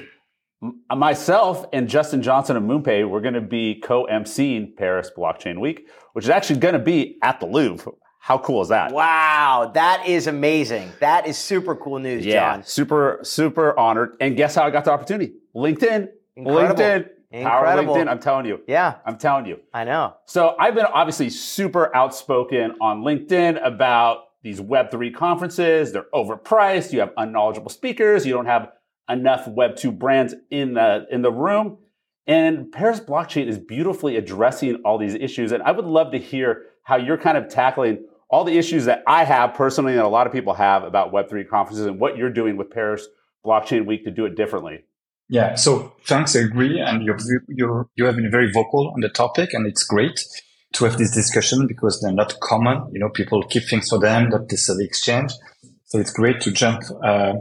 Myself 0.94 1.66
and 1.72 1.88
Justin 1.88 2.22
Johnson 2.22 2.56
of 2.56 2.62
MoonPay, 2.62 3.08
we're 3.08 3.20
going 3.20 3.34
to 3.34 3.40
be 3.40 3.80
co-emceeing 3.80 4.76
Paris 4.76 5.10
Blockchain 5.16 5.60
Week, 5.60 5.88
which 6.12 6.24
is 6.24 6.30
actually 6.30 6.60
going 6.60 6.74
to 6.74 6.78
be 6.80 7.18
at 7.22 7.40
the 7.40 7.46
Louvre. 7.46 7.92
How 8.20 8.38
cool 8.38 8.62
is 8.62 8.68
that? 8.68 8.92
Wow, 8.92 9.72
that 9.74 10.06
is 10.06 10.28
amazing. 10.28 10.92
That 11.00 11.26
is 11.26 11.36
super 11.36 11.74
cool 11.74 11.98
news, 11.98 12.24
Yeah, 12.24 12.54
John. 12.54 12.64
super, 12.64 13.18
super 13.24 13.76
honored. 13.76 14.16
And 14.20 14.36
guess 14.36 14.54
how 14.54 14.62
I 14.62 14.70
got 14.70 14.84
the 14.84 14.92
opportunity? 14.92 15.32
LinkedIn. 15.56 16.08
Incredible. 16.36 16.76
LinkedIn. 16.84 17.08
Power. 17.32 17.66
LinkedIn. 17.66 18.08
I'm 18.08 18.20
telling 18.20 18.46
you. 18.46 18.60
Yeah, 18.66 18.96
I'm 19.06 19.16
telling 19.16 19.46
you. 19.46 19.60
I 19.72 19.84
know. 19.84 20.16
So 20.26 20.54
I've 20.58 20.74
been 20.74 20.86
obviously 20.86 21.30
super 21.30 21.94
outspoken 21.96 22.74
on 22.80 23.02
LinkedIn 23.02 23.64
about 23.64 24.24
these 24.42 24.60
Web3 24.60 25.14
conferences. 25.14 25.92
They're 25.92 26.06
overpriced. 26.14 26.92
You 26.92 27.00
have 27.00 27.12
unknowledgeable 27.16 27.70
speakers. 27.70 28.26
You 28.26 28.34
don't 28.34 28.46
have 28.46 28.72
enough 29.08 29.46
Web2 29.46 29.98
brands 29.98 30.34
in 30.50 30.74
the, 30.74 31.06
in 31.10 31.22
the 31.22 31.32
room. 31.32 31.78
And 32.26 32.70
Paris 32.70 33.00
Blockchain 33.00 33.48
is 33.48 33.58
beautifully 33.58 34.16
addressing 34.16 34.76
all 34.84 34.98
these 34.98 35.14
issues. 35.14 35.52
And 35.52 35.62
I 35.62 35.72
would 35.72 35.84
love 35.84 36.12
to 36.12 36.18
hear 36.18 36.66
how 36.82 36.96
you're 36.96 37.18
kind 37.18 37.36
of 37.36 37.48
tackling 37.48 38.04
all 38.28 38.44
the 38.44 38.56
issues 38.56 38.86
that 38.86 39.02
I 39.06 39.24
have 39.24 39.54
personally 39.54 39.92
and 39.92 40.00
a 40.00 40.08
lot 40.08 40.26
of 40.26 40.32
people 40.32 40.54
have 40.54 40.84
about 40.84 41.12
Web3 41.12 41.48
conferences 41.48 41.86
and 41.86 42.00
what 42.00 42.16
you're 42.16 42.30
doing 42.30 42.56
with 42.56 42.70
Paris 42.70 43.06
Blockchain 43.44 43.86
Week 43.86 44.04
to 44.04 44.10
do 44.10 44.24
it 44.24 44.36
differently. 44.36 44.84
Yeah. 45.28 45.54
So 45.54 45.94
thanks. 46.06 46.36
I 46.36 46.40
agree. 46.40 46.80
And 46.80 47.02
you're, 47.02 47.18
you're, 47.48 47.88
you 47.94 48.04
have 48.04 48.16
been 48.16 48.30
very 48.30 48.50
vocal 48.52 48.90
on 48.94 49.00
the 49.00 49.08
topic 49.08 49.54
and 49.54 49.66
it's 49.66 49.84
great 49.84 50.20
to 50.74 50.84
have 50.84 50.98
this 50.98 51.14
discussion 51.14 51.66
because 51.66 52.00
they're 52.00 52.12
not 52.12 52.38
common. 52.40 52.90
You 52.92 53.00
know, 53.00 53.08
people 53.08 53.42
keep 53.42 53.68
things 53.68 53.88
for 53.88 53.98
them, 53.98 54.28
not 54.28 54.42
necessarily 54.42 54.84
exchange. 54.84 55.32
So 55.84 55.98
it's 55.98 56.12
great 56.12 56.40
to 56.42 56.50
jump, 56.50 56.82
uh, 57.04 57.34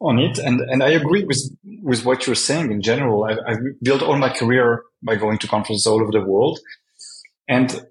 on 0.00 0.18
it. 0.18 0.38
And, 0.38 0.60
and 0.60 0.82
I 0.82 0.90
agree 0.90 1.24
with, 1.24 1.38
with 1.82 2.04
what 2.04 2.26
you're 2.26 2.36
saying 2.36 2.70
in 2.70 2.82
general. 2.82 3.24
I, 3.24 3.36
I've 3.46 3.58
built 3.82 4.02
all 4.02 4.18
my 4.18 4.28
career 4.28 4.82
by 5.02 5.16
going 5.16 5.38
to 5.38 5.48
conferences 5.48 5.86
all 5.86 6.02
over 6.02 6.12
the 6.12 6.20
world. 6.20 6.58
And 7.48 7.86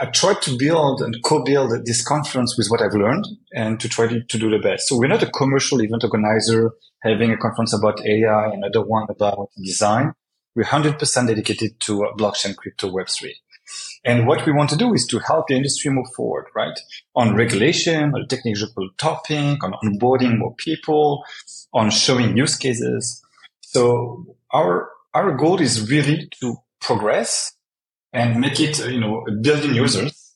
I 0.00 0.06
tried 0.06 0.42
to 0.42 0.56
build 0.56 1.00
and 1.00 1.16
co-build 1.22 1.86
this 1.86 2.06
conference 2.06 2.56
with 2.56 2.68
what 2.68 2.82
I've 2.82 2.94
learned 2.94 3.26
and 3.52 3.80
to 3.80 3.88
try 3.88 4.06
to, 4.06 4.22
to 4.22 4.38
do 4.38 4.50
the 4.50 4.58
best. 4.58 4.88
So 4.88 4.98
we're 4.98 5.08
not 5.08 5.22
a 5.22 5.30
commercial 5.30 5.80
event 5.82 6.04
organizer 6.04 6.72
having 7.02 7.30
a 7.30 7.36
conference 7.36 7.72
about 7.72 8.04
AI, 8.04 8.50
another 8.52 8.82
one 8.82 9.06
about 9.08 9.50
design. 9.62 10.12
We're 10.54 10.64
100% 10.64 11.26
dedicated 11.26 11.80
to 11.80 12.12
blockchain, 12.18 12.56
crypto, 12.56 12.90
Web3. 12.90 13.32
And 14.04 14.26
what 14.26 14.46
we 14.46 14.52
want 14.52 14.70
to 14.70 14.76
do 14.76 14.94
is 14.94 15.06
to 15.08 15.18
help 15.18 15.48
the 15.48 15.56
industry 15.56 15.90
move 15.90 16.06
forward, 16.14 16.46
right? 16.54 16.78
On 17.14 17.34
regulation, 17.34 18.14
on 18.14 18.26
technical 18.28 18.88
topic, 18.98 19.62
on 19.64 19.74
onboarding 19.82 20.38
more 20.38 20.54
people, 20.54 21.24
on 21.72 21.90
showing 21.90 22.36
use 22.36 22.56
cases. 22.56 23.22
So 23.60 24.36
our, 24.52 24.88
our 25.14 25.36
goal 25.36 25.60
is 25.60 25.90
really 25.90 26.28
to 26.40 26.56
progress 26.80 27.55
and 28.16 28.40
make 28.40 28.58
it, 28.58 28.78
you 28.90 28.98
know, 28.98 29.24
building 29.42 29.74
users. 29.74 30.32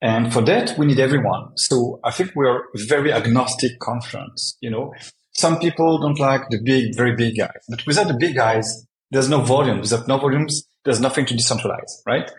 And 0.00 0.32
for 0.32 0.40
that, 0.42 0.76
we 0.78 0.86
need 0.86 0.98
everyone. 0.98 1.52
So 1.56 2.00
I 2.02 2.10
think 2.10 2.32
we're 2.34 2.58
a 2.58 2.78
very 2.88 3.12
agnostic 3.12 3.78
conference. 3.78 4.56
You 4.60 4.70
know, 4.70 4.94
some 5.32 5.58
people 5.58 5.98
don't 5.98 6.18
like 6.18 6.48
the 6.48 6.60
big, 6.62 6.96
very 6.96 7.14
big 7.14 7.36
guys, 7.36 7.60
but 7.68 7.86
without 7.86 8.08
the 8.08 8.16
big 8.18 8.34
guys, 8.34 8.86
there's 9.10 9.28
no 9.28 9.40
volume. 9.40 9.80
Without 9.80 10.08
no 10.08 10.18
volumes, 10.18 10.66
there's 10.84 11.00
nothing 11.00 11.26
to 11.26 11.34
decentralize, 11.34 11.92
right? 12.06 12.30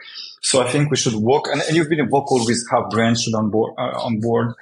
So 0.42 0.62
I 0.62 0.70
think 0.72 0.92
we 0.92 0.98
should 0.98 1.16
work, 1.16 1.46
and, 1.52 1.62
and 1.62 1.76
you've 1.76 1.90
been 1.90 2.08
vocal 2.10 2.44
with 2.46 2.62
how 2.70 2.88
brands 2.90 3.24
should 3.24 3.36
onboard, 3.36 3.74
uh, 3.78 4.00
onboard 4.04 4.54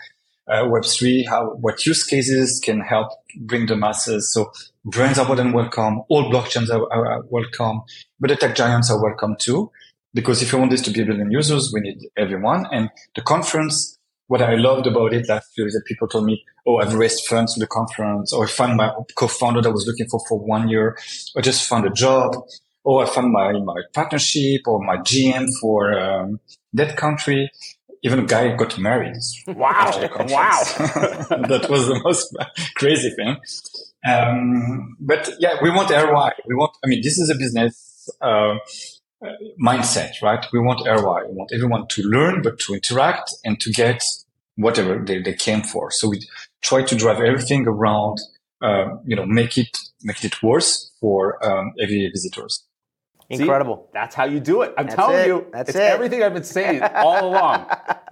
uh, 0.47 0.63
Web3, 0.63 1.27
how, 1.27 1.55
what 1.55 1.85
use 1.85 2.03
cases 2.03 2.61
can 2.63 2.81
help 2.81 3.09
bring 3.37 3.65
the 3.67 3.75
masses. 3.75 4.33
So 4.33 4.51
brands 4.85 5.17
are 5.19 5.25
more 5.25 5.35
than 5.35 5.53
welcome. 5.53 6.01
All 6.09 6.31
blockchains 6.31 6.69
are, 6.69 6.91
are 6.91 7.23
welcome, 7.29 7.81
but 8.19 8.29
the 8.29 8.35
tech 8.35 8.55
giants 8.55 8.91
are 8.91 9.01
welcome 9.01 9.35
too. 9.39 9.71
Because 10.13 10.41
if 10.41 10.51
you 10.51 10.59
want 10.59 10.71
this 10.71 10.81
to 10.81 10.91
be 10.91 11.01
a 11.01 11.05
billion 11.05 11.31
users, 11.31 11.71
we 11.73 11.81
need 11.81 11.99
everyone. 12.17 12.67
And 12.71 12.89
the 13.15 13.21
conference, 13.21 13.97
what 14.27 14.41
I 14.41 14.55
loved 14.55 14.87
about 14.87 15.13
it 15.13 15.27
last 15.27 15.49
year 15.57 15.67
is 15.67 15.73
that 15.73 15.85
people 15.85 16.07
told 16.07 16.25
me, 16.25 16.43
Oh, 16.65 16.77
I've 16.77 16.93
raised 16.93 17.25
funds 17.25 17.55
for 17.55 17.59
the 17.59 17.67
conference, 17.67 18.31
or 18.31 18.45
I 18.45 18.47
found 18.47 18.77
my 18.77 18.91
co-founder 19.15 19.61
that 19.61 19.69
I 19.69 19.71
was 19.71 19.85
looking 19.85 20.07
for 20.09 20.21
for 20.29 20.39
one 20.39 20.69
year, 20.69 20.97
or 21.35 21.41
just 21.41 21.67
found 21.67 21.85
a 21.85 21.89
job, 21.89 22.37
or 22.83 23.03
I 23.03 23.05
found 23.07 23.31
my, 23.31 23.51
my 23.53 23.81
partnership 23.93 24.61
or 24.67 24.79
my 24.83 24.97
GM 24.97 25.47
for 25.61 25.99
um, 25.99 26.39
that 26.73 26.97
country. 26.97 27.49
Even 28.05 28.19
a 28.19 28.25
guy 28.25 28.53
got 28.55 28.77
married. 28.77 29.15
Wow. 29.47 29.69
after 29.69 30.01
the 30.01 30.09
conference. 30.09 30.33
Wow. 30.33 31.47
that 31.47 31.69
was 31.69 31.87
the 31.87 32.01
most 32.03 32.35
crazy 32.75 33.09
thing. 33.11 33.37
Um, 34.05 34.97
but 34.99 35.29
yeah, 35.39 35.55
we 35.61 35.69
want 35.69 35.89
ROI. 35.89 36.31
We 36.45 36.55
want, 36.55 36.71
I 36.83 36.87
mean, 36.87 37.01
this 37.01 37.17
is 37.17 37.29
a 37.29 37.35
business, 37.35 38.09
uh, 38.21 38.55
mindset, 39.61 40.21
right? 40.21 40.45
We 40.51 40.59
want 40.59 40.85
ROI. 40.87 41.27
We 41.29 41.35
want 41.35 41.51
everyone 41.53 41.87
to 41.89 42.01
learn, 42.03 42.41
but 42.41 42.59
to 42.59 42.73
interact 42.73 43.33
and 43.43 43.59
to 43.61 43.71
get 43.71 44.01
whatever 44.55 45.03
they, 45.03 45.21
they 45.21 45.33
came 45.33 45.61
for. 45.63 45.91
So 45.91 46.09
we 46.09 46.19
try 46.61 46.83
to 46.83 46.95
drive 46.95 47.19
everything 47.19 47.67
around, 47.67 48.19
uh, 48.61 48.97
you 49.05 49.15
know, 49.15 49.25
make 49.25 49.57
it, 49.57 49.77
make 50.03 50.23
it 50.23 50.41
worse 50.43 50.91
for, 50.99 51.43
um, 51.45 51.73
every 51.81 52.09
visitors. 52.11 52.65
Incredible. 53.29 53.77
See, 53.85 53.89
that's 53.93 54.15
how 54.15 54.25
you 54.25 54.39
do 54.39 54.61
it. 54.61 54.73
I'm 54.77 54.85
That's 54.85 54.95
telling 54.95 55.17
it. 55.17 55.27
you, 55.27 55.47
That's 55.51 55.69
it's 55.69 55.77
it. 55.77 55.81
everything 55.81 56.21
I've 56.23 56.33
been 56.33 56.43
saying 56.43 56.81
all 56.83 57.27
along. 57.29 57.65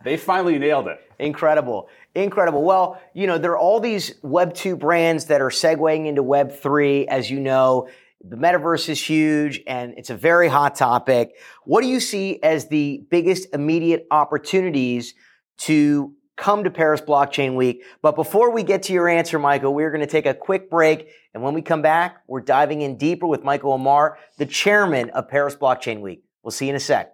They 0.04 0.18
finally 0.18 0.58
nailed 0.58 0.88
it. 0.88 1.00
Incredible. 1.20 1.90
Incredible. 2.16 2.64
Well, 2.64 3.00
you 3.14 3.28
know, 3.28 3.38
there 3.38 3.52
are 3.52 3.58
all 3.58 3.80
these 3.80 4.16
Web 4.24 4.54
2 4.54 4.76
brands 4.76 5.26
that 5.26 5.42
are 5.42 5.50
segueing 5.50 6.08
into 6.08 6.24
Web 6.24 6.54
3. 6.54 7.08
As 7.08 7.30
you 7.30 7.40
know, 7.40 7.90
the 8.24 8.36
metaverse 8.36 8.90
is 8.90 9.02
huge 9.02 9.62
and 9.68 9.94
it's 9.98 10.10
a 10.10 10.16
very 10.16 10.48
hot 10.48 10.76
topic. 10.76 11.36
What 11.64 11.82
do 11.82 11.88
you 11.88 12.00
see 12.00 12.42
as 12.44 12.68
the 12.68 13.04
biggest 13.10 13.54
immediate 13.54 14.08
opportunities 14.12 15.14
to 15.60 16.14
come 16.38 16.64
to 16.64 16.72
Paris 16.72 17.02
Blockchain 17.02 17.56
Week? 17.56 17.84
But 18.02 18.16
before 18.16 18.52
we 18.52 18.64
get 18.64 18.84
to 18.84 18.94
your 18.94 19.08
answer, 19.08 19.40
Michael, 19.40 19.74
we're 19.74 19.92
going 19.92 20.02
to 20.02 20.12
take 20.12 20.26
a 20.26 20.34
quick 20.34 20.70
break. 20.70 21.10
And 21.34 21.42
when 21.44 21.54
we 21.54 21.62
come 21.62 21.82
back, 21.82 22.24
we're 22.28 22.42
diving 22.42 22.82
in 22.82 22.98
deeper 22.98 23.28
with 23.28 23.44
Michael 23.44 23.74
Amar, 23.74 24.18
the 24.38 24.46
chairman 24.46 25.10
of 25.12 25.28
Paris 25.28 25.56
Blockchain 25.56 26.02
Week. 26.02 26.24
We'll 26.44 26.52
see 26.52 26.66
you 26.66 26.72
in 26.72 26.76
a 26.76 26.80
sec. 26.80 27.14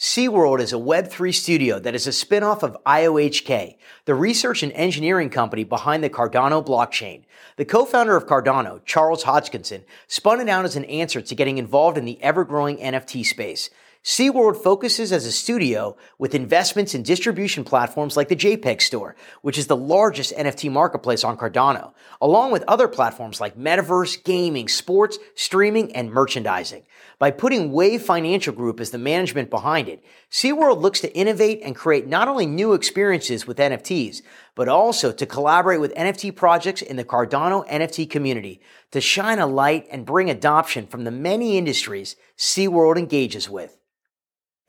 SeaWorld 0.00 0.60
is 0.60 0.72
a 0.72 0.76
Web3 0.76 1.34
studio 1.34 1.78
that 1.78 1.94
is 1.94 2.06
a 2.06 2.10
spinoff 2.10 2.62
of 2.62 2.74
IOHK, 2.86 3.76
the 4.06 4.14
research 4.14 4.62
and 4.62 4.72
engineering 4.72 5.28
company 5.28 5.62
behind 5.62 6.02
the 6.02 6.08
Cardano 6.08 6.64
blockchain. 6.64 7.24
The 7.56 7.66
co-founder 7.66 8.16
of 8.16 8.24
Cardano, 8.24 8.82
Charles 8.86 9.24
Hoskinson, 9.24 9.82
spun 10.06 10.40
it 10.40 10.48
out 10.48 10.64
as 10.64 10.74
an 10.74 10.86
answer 10.86 11.20
to 11.20 11.34
getting 11.34 11.58
involved 11.58 11.98
in 11.98 12.06
the 12.06 12.18
ever-growing 12.22 12.78
NFT 12.78 13.26
space. 13.26 13.68
SeaWorld 14.02 14.56
focuses 14.56 15.12
as 15.12 15.26
a 15.26 15.32
studio 15.32 15.94
with 16.18 16.34
investments 16.34 16.94
in 16.94 17.02
distribution 17.02 17.64
platforms 17.64 18.16
like 18.16 18.28
the 18.28 18.36
JPEG 18.36 18.80
Store, 18.80 19.14
which 19.42 19.58
is 19.58 19.66
the 19.66 19.76
largest 19.76 20.34
NFT 20.34 20.72
marketplace 20.72 21.22
on 21.22 21.36
Cardano, 21.36 21.92
along 22.18 22.50
with 22.50 22.64
other 22.66 22.88
platforms 22.88 23.42
like 23.42 23.58
metaverse, 23.58 24.24
gaming, 24.24 24.68
sports, 24.68 25.18
streaming, 25.34 25.94
and 25.94 26.10
merchandising. 26.10 26.84
By 27.18 27.30
putting 27.30 27.72
Wave 27.72 28.00
Financial 28.00 28.54
Group 28.54 28.80
as 28.80 28.90
the 28.90 28.96
management 28.96 29.50
behind 29.50 29.86
it, 29.86 30.02
SeaWorld 30.30 30.80
looks 30.80 31.00
to 31.00 31.14
innovate 31.14 31.60
and 31.62 31.76
create 31.76 32.06
not 32.06 32.26
only 32.26 32.46
new 32.46 32.72
experiences 32.72 33.46
with 33.46 33.58
NFTs, 33.58 34.22
but 34.54 34.66
also 34.66 35.12
to 35.12 35.26
collaborate 35.26 35.80
with 35.80 35.94
NFT 35.94 36.34
projects 36.34 36.80
in 36.80 36.96
the 36.96 37.04
Cardano 37.04 37.68
NFT 37.68 38.08
community 38.08 38.62
to 38.92 39.00
shine 39.02 39.38
a 39.38 39.46
light 39.46 39.86
and 39.90 40.06
bring 40.06 40.30
adoption 40.30 40.86
from 40.86 41.04
the 41.04 41.10
many 41.10 41.58
industries 41.58 42.16
SeaWorld 42.38 42.96
engages 42.96 43.50
with. 43.50 43.76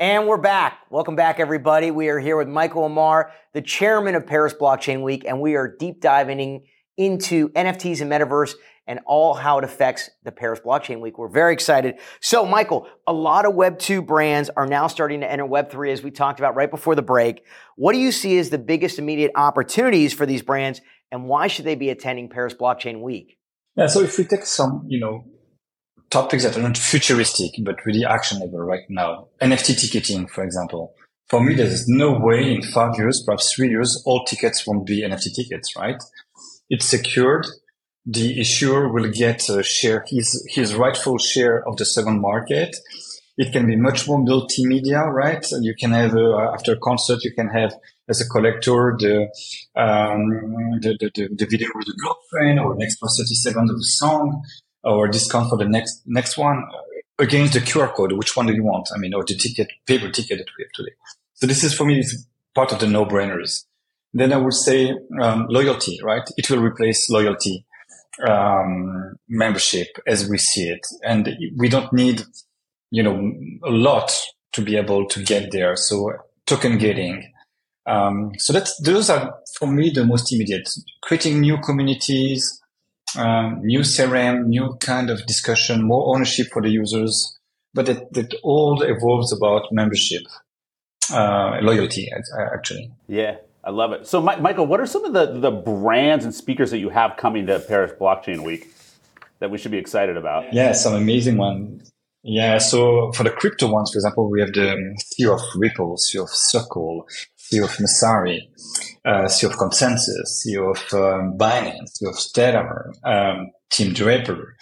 And 0.01 0.27
we're 0.27 0.38
back. 0.38 0.79
Welcome 0.89 1.15
back, 1.15 1.39
everybody. 1.39 1.91
We 1.91 2.10
are 2.10 2.17
here 2.17 2.36
with 2.36 2.48
Michael 2.48 2.86
Amar, 2.86 3.31
the 3.53 3.62
chairman 3.62 4.15
of 4.15 4.25
Paris 4.25 4.51
Blockchain 4.51 5.03
Week, 5.03 5.25
and 5.27 5.39
we 5.39 5.55
are 5.55 5.75
deep 5.77 6.01
diving 6.01 6.65
into 6.98 7.50
NFTs 7.50 8.01
and 8.01 8.12
metaverse 8.12 8.55
and 8.88 9.00
all 9.05 9.36
how 9.36 9.60
it 9.60 9.63
affects 9.63 10.10
the 10.24 10.31
Paris 10.31 10.60
Blockchain 10.60 11.01
Week. 11.01 11.20
We're 11.20 11.27
very 11.27 11.53
excited. 11.53 12.00
So, 12.20 12.48
Michael, 12.48 12.88
a 13.05 13.13
lot 13.13 13.46
of 13.46 13.53
Web2 13.53 14.03
brands 14.03 14.50
are 14.50 14.65
now 14.65 14.88
starting 14.88 15.20
to 15.20 15.31
enter 15.31 15.46
Web3, 15.46 15.91
as 15.91 16.01
we 16.01 16.10
talked 16.10 16.39
about 16.39 16.55
right 16.55 16.72
before 16.72 16.96
the 16.96 17.03
break. 17.03 17.43
What 17.75 17.93
do 17.93 18.00
you 18.00 18.12
see 18.12 18.39
as 18.39 18.50
the 18.50 18.58
biggest 18.58 18.98
immediate 18.98 19.34
opportunities 19.36 20.13
for 20.13 20.25
these 20.25 20.41
brands, 20.41 20.81
and 21.12 21.25
why 21.25 21.46
should 21.46 21.65
they 21.65 21.75
be 21.75 21.91
attending 21.91 22.27
Paris 22.27 22.55
Blockchain 22.55 23.01
Week? 23.01 23.38
Yeah. 23.75 23.86
So 23.86 24.01
if 24.01 24.17
we 24.17 24.24
take 24.24 24.48
some, 24.48 24.84
you 24.88 25.00
know, 25.00 25.25
topics 26.12 26.44
that 26.44 26.58
are 26.58 26.62
not 26.62 26.77
futuristic, 26.77 27.51
but 27.63 27.84
really 27.86 28.06
actionable 28.06 28.60
right 28.60 28.88
now, 28.89 29.30
NFT 29.41 29.80
ticketing, 29.80 30.27
for 30.27 30.44
example. 30.44 30.94
For 31.30 31.41
me, 31.41 31.56
there's 31.56 31.88
no 31.88 32.20
way 32.20 32.53
in 32.53 32.62
five 32.62 32.98
years, 32.98 33.24
perhaps 33.25 33.53
three 33.53 33.70
years, 33.70 34.03
all 34.06 34.25
tickets 34.25 34.68
won't 34.68 34.86
be 34.86 35.01
NFT 35.01 35.34
tickets, 35.34 35.75
right? 35.77 36.01
It's 36.70 36.86
secured. 36.86 37.48
The 38.06 38.39
issuer 38.41 38.91
will 38.91 39.10
get 39.10 39.48
a 39.48 39.63
share, 39.63 40.03
his, 40.08 40.46
his 40.50 40.75
rightful 40.75 41.18
share 41.18 41.65
of 41.68 41.77
the 41.77 41.86
second 41.86 42.20
market. 42.20 42.75
It 43.38 43.53
can 43.53 43.65
be 43.65 43.77
much 43.77 44.08
more 44.08 44.20
multimedia, 44.20 45.10
right? 45.10 45.46
You 45.62 45.74
can 45.80 45.91
have, 45.91 46.13
uh, 46.13 46.51
after 46.53 46.74
a 46.74 46.77
concert, 46.80 47.24
you 47.24 47.32
can 47.32 47.48
have 47.48 47.74
as 48.10 48.20
a 48.20 48.27
collector 48.27 48.98
the, 49.00 49.22
um, 49.80 50.28
the, 50.82 50.97
the, 51.00 51.30
the, 51.34 51.45
video 51.45 51.69
with 51.76 51.88
the 51.88 51.97
girlfriend 52.04 52.60
or 52.60 52.74
the 52.74 52.80
next 52.80 52.97
for 53.00 53.08
30 53.08 53.34
seconds 53.36 53.71
of 53.71 53.78
the 53.78 53.84
song 53.84 54.43
or 54.84 55.08
discount 55.08 55.50
for 55.50 55.58
the 55.58 55.67
next, 55.67 56.02
next 56.06 56.38
one 56.38 56.63
against 57.20 57.54
the 57.54 57.60
QR 57.60 57.94
code. 57.94 58.13
Which 58.13 58.36
one 58.36 58.48
do 58.48 58.54
you 58.54 58.63
want? 58.63 58.89
I 58.94 58.98
mean, 58.98 59.13
or 59.13 59.24
the 59.24 59.36
ticket, 59.36 59.70
paper 59.86 60.10
ticket 60.10 60.39
that 60.39 60.48
we 60.58 60.63
have 60.63 60.72
today. 60.74 60.96
So 61.36 61.48
this 61.48 61.63
is 61.63 61.74
for 61.74 61.86
me, 61.86 62.00
it's 62.00 62.26
part 62.54 62.72
of 62.72 62.80
the 62.80 62.88
no-brainers. 62.88 63.65
Then 64.13 64.34
I 64.34 64.38
would 64.38 64.54
say, 64.54 64.94
um, 65.22 65.48
loyalty, 65.50 66.00
right? 66.04 66.28
It 66.36 66.50
will 66.50 66.60
replace 66.60 67.10
loyalty, 67.10 67.65
um, 68.28 69.15
membership 69.30 69.88
as 70.06 70.28
we 70.28 70.38
see 70.38 70.70
it. 70.70 70.86
And 71.04 71.30
we 71.58 71.70
don't 71.70 71.91
need, 71.94 72.24
you 72.89 73.04
know, 73.04 73.32
a 73.63 73.72
lot 73.72 74.12
to 74.54 74.62
be 74.62 74.76
able 74.76 75.08
to 75.08 75.24
get 75.24 75.52
there. 75.52 75.76
So 75.76 76.12
token 76.46 76.78
gating. 76.78 77.32
Um, 77.86 78.34
so 78.38 78.52
that's, 78.54 78.80
those 78.82 79.10
are 79.10 79.34
for 79.58 79.67
me 79.67 79.91
the 79.91 80.06
most 80.06 80.32
immediate. 80.34 80.70
Creating 81.02 81.39
new 81.39 81.58
communities, 81.60 82.61
um, 83.17 83.60
new 83.63 83.80
CRM, 83.80 84.45
new 84.45 84.76
kind 84.80 85.10
of 85.10 85.26
discussion, 85.26 85.84
more 85.84 86.15
ownership 86.15 86.47
for 86.52 86.62
the 86.62 86.69
users, 86.69 87.38
but 87.74 87.89
it, 87.89 88.08
it 88.15 88.36
all 88.43 88.82
evolves 88.82 89.34
about 89.34 89.71
membership, 89.71 90.24
uh, 91.12 91.58
loyalty, 91.62 92.10
actually. 92.54 92.91
Yeah, 93.08 93.38
I 93.63 93.71
love 93.71 93.91
it. 93.93 94.08
So, 94.08 94.21
Michael, 94.21 94.67
what 94.67 94.80
are 94.80 94.86
some 94.86 95.06
of 95.06 95.13
the, 95.13 95.39
the 95.39 95.52
brands 95.52 96.26
and 96.26 96.34
speakers 96.34 96.71
that 96.71 96.80
you 96.80 96.89
have 96.89 97.17
coming 97.17 97.47
to 97.47 97.60
Paris 97.60 97.91
Blockchain 98.00 98.43
Week 98.43 98.74
that 99.39 99.52
we 99.52 99.58
should 99.58 99.71
be 99.71 99.78
excited 99.78 100.17
about? 100.17 100.54
Yeah, 100.54 100.71
some 100.71 100.93
amazing 100.93 101.38
ones. 101.38 101.91
Yeah, 102.24 102.60
so 102.60 103.12
for 103.13 103.24
the 103.24 103.32
crypto 103.32 103.71
ones, 103.71 103.91
for 103.91 103.97
example, 103.97 104.30
we 104.30 104.41
have 104.41 104.54
the 104.54 104.95
CEO 105.19 105.34
of 105.34 105.41
Ripple, 105.56 105.97
CEO 105.97 106.24
of 106.24 106.30
Circle, 106.30 107.08
CEO 107.39 107.63
of 107.63 107.71
Messari, 107.78 108.41
uh, 109.06 109.26
CEO 109.26 109.50
of 109.50 109.56
ConsenSys, 109.56 110.46
CEO 110.46 110.72
of 110.72 110.94
um, 110.94 111.38
Binance, 111.38 112.02
CEO 112.02 112.10
of 112.10 112.16
Stellar, 112.16 112.94
um, 113.04 113.52
Tim 113.70 113.94
Draper. 113.94 114.56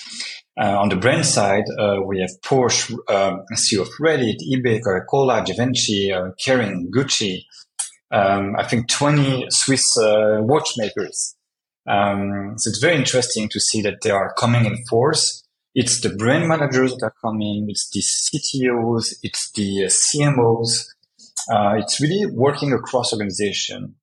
Uh, 0.60 0.78
on 0.80 0.90
the 0.90 0.96
brand 0.96 1.26
side, 1.26 1.64
uh, 1.78 2.00
we 2.06 2.20
have 2.20 2.32
Porsche, 2.44 2.92
um, 3.10 3.44
CEO 3.56 3.82
of 3.82 3.90
Reddit, 4.00 4.38
eBay, 4.52 4.84
Coca-Cola, 4.84 5.44
Givenchy, 5.46 6.12
uh, 6.12 6.32
Kering, 6.46 6.90
Gucci. 6.90 7.44
Um, 8.12 8.56
I 8.58 8.68
think 8.68 8.90
20 8.90 9.46
Swiss 9.50 9.86
uh, 9.98 10.40
watchmakers. 10.42 11.36
Um, 11.88 12.54
so 12.58 12.70
it's 12.70 12.80
very 12.80 12.96
interesting 12.96 13.50
to 13.50 13.60
see 13.60 13.82
that 13.82 14.02
they 14.04 14.12
are 14.12 14.34
coming 14.34 14.66
in 14.66 14.78
force. 14.90 15.44
It's 15.76 16.02
the 16.02 16.10
brand 16.10 16.48
managers 16.48 16.96
that 16.96 17.06
are 17.06 17.14
coming. 17.22 17.68
It's 17.70 17.90
the 17.92 18.02
CTOs. 18.02 19.16
It's 19.24 19.52
the 19.52 19.86
CMOs. 19.88 20.88
Uh, 21.50 21.78
it's 21.78 22.02
really 22.02 22.26
working 22.26 22.74
across 22.74 23.14
organization. 23.14 23.96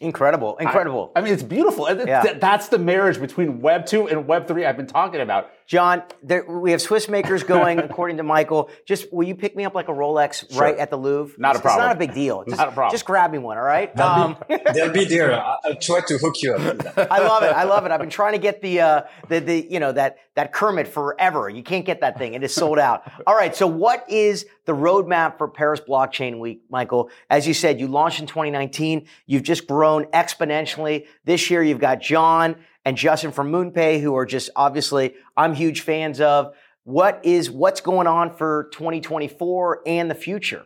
Incredible, 0.00 0.56
incredible. 0.56 1.12
I, 1.14 1.20
I 1.20 1.22
mean, 1.22 1.32
it's 1.34 1.42
beautiful. 1.42 1.86
Yeah. 1.90 2.22
Th- 2.22 2.40
that's 2.40 2.68
the 2.68 2.78
marriage 2.78 3.20
between 3.20 3.60
Web 3.60 3.84
two 3.84 4.08
and 4.08 4.26
Web 4.26 4.48
three 4.48 4.64
I've 4.64 4.76
been 4.76 4.86
talking 4.86 5.20
about. 5.20 5.50
John, 5.70 6.02
there, 6.20 6.44
we 6.44 6.72
have 6.72 6.82
Swiss 6.82 7.08
makers 7.08 7.44
going, 7.54 7.78
according 7.78 8.16
to 8.16 8.24
Michael. 8.24 8.70
Just 8.86 9.12
will 9.12 9.24
you 9.24 9.36
pick 9.36 9.54
me 9.54 9.64
up 9.64 9.72
like 9.72 9.86
a 9.86 9.92
Rolex 9.92 10.50
sure. 10.50 10.60
right 10.60 10.76
at 10.76 10.90
the 10.90 10.96
Louvre? 10.96 11.36
Not 11.38 11.50
it's, 11.50 11.60
a 11.60 11.62
problem. 11.62 11.84
It's 11.84 11.88
not 11.88 11.96
a 11.96 11.98
big 12.08 12.12
deal. 12.12 12.42
Just, 12.44 12.56
not 12.56 12.68
a 12.68 12.72
problem. 12.72 12.90
Just 12.92 13.04
grab 13.04 13.30
me 13.30 13.38
one, 13.38 13.56
all 13.56 13.62
right? 13.62 13.94
They'll, 13.94 14.04
um, 14.04 14.36
be, 14.48 14.56
they'll 14.74 14.92
be 14.92 15.04
there. 15.04 15.32
I'll 15.40 15.76
try 15.76 16.00
to 16.00 16.18
hook 16.18 16.42
you 16.42 16.56
up. 16.56 16.98
I 17.12 17.20
love 17.20 17.44
it. 17.44 17.52
I 17.52 17.62
love 17.62 17.86
it. 17.86 17.92
I've 17.92 18.00
been 18.00 18.10
trying 18.10 18.32
to 18.32 18.40
get 18.40 18.60
the 18.60 18.80
uh, 18.80 19.02
the 19.28 19.38
the 19.38 19.64
you 19.70 19.78
know 19.78 19.92
that 19.92 20.16
that 20.34 20.52
Kermit 20.52 20.88
forever. 20.88 21.48
You 21.48 21.62
can't 21.62 21.86
get 21.86 22.00
that 22.00 22.18
thing. 22.18 22.34
It 22.34 22.42
is 22.42 22.52
sold 22.52 22.80
out. 22.80 23.08
all 23.24 23.36
right. 23.36 23.54
So 23.54 23.68
what 23.68 24.04
is 24.10 24.46
the 24.64 24.74
roadmap 24.74 25.38
for 25.38 25.46
Paris 25.46 25.80
Blockchain 25.88 26.40
Week, 26.40 26.62
Michael? 26.68 27.10
As 27.28 27.46
you 27.46 27.54
said, 27.54 27.78
you 27.78 27.86
launched 27.86 28.18
in 28.18 28.26
2019. 28.26 29.06
You've 29.26 29.44
just 29.44 29.68
grown 29.68 30.06
exponentially. 30.06 31.06
This 31.24 31.48
year, 31.48 31.62
you've 31.62 31.78
got 31.78 32.00
John 32.00 32.56
and 32.84 32.96
Justin 32.96 33.32
from 33.32 33.50
MoonPay, 33.52 34.00
who 34.00 34.16
are 34.16 34.26
just 34.26 34.50
obviously 34.56 35.14
I'm 35.36 35.54
huge 35.54 35.82
fans 35.82 36.20
of. 36.20 36.54
What 36.84 37.20
is 37.24 37.50
what's 37.50 37.80
going 37.80 38.06
on 38.06 38.34
for 38.34 38.68
2024 38.72 39.82
and 39.86 40.10
the 40.10 40.14
future? 40.14 40.64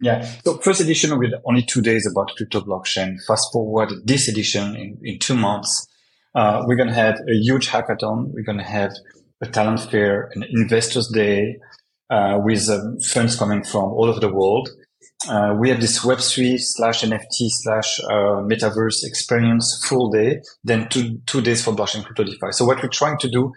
Yeah. 0.00 0.22
So 0.44 0.58
first 0.58 0.80
edition 0.80 1.18
with 1.18 1.32
only 1.44 1.62
two 1.62 1.80
days 1.80 2.06
about 2.10 2.32
crypto 2.36 2.60
blockchain. 2.60 3.16
Fast 3.26 3.50
forward 3.52 3.90
this 4.04 4.28
edition 4.28 4.76
in, 4.76 4.98
in 5.02 5.18
two 5.18 5.34
months. 5.34 5.88
Uh, 6.34 6.62
we're 6.66 6.76
going 6.76 6.88
to 6.88 6.94
have 6.94 7.14
a 7.28 7.34
huge 7.34 7.68
hackathon. 7.68 8.32
We're 8.32 8.44
going 8.44 8.58
to 8.58 8.64
have 8.64 8.92
a 9.40 9.46
talent 9.46 9.80
fair, 9.80 10.30
an 10.34 10.44
investors 10.50 11.08
day, 11.08 11.58
uh, 12.10 12.38
with 12.42 12.68
um, 12.68 12.98
coming 13.38 13.64
from 13.64 13.84
all 13.84 14.08
over 14.08 14.20
the 14.20 14.32
world. 14.32 14.68
Uh, 15.28 15.54
we 15.58 15.70
have 15.70 15.80
this 15.80 16.04
Web3 16.04 16.60
slash 16.60 17.02
NFT 17.02 17.48
slash 17.48 18.00
uh, 18.00 18.42
metaverse 18.44 19.04
experience 19.04 19.84
full 19.88 20.10
day, 20.10 20.40
then 20.64 20.88
two, 20.88 21.18
two 21.26 21.40
days 21.40 21.64
for 21.64 21.72
blockchain 21.72 22.04
crypto 22.04 22.24
DeFi. 22.24 22.52
So 22.52 22.64
what 22.64 22.82
we're 22.82 22.88
trying 22.88 23.18
to 23.18 23.28
do 23.28 23.52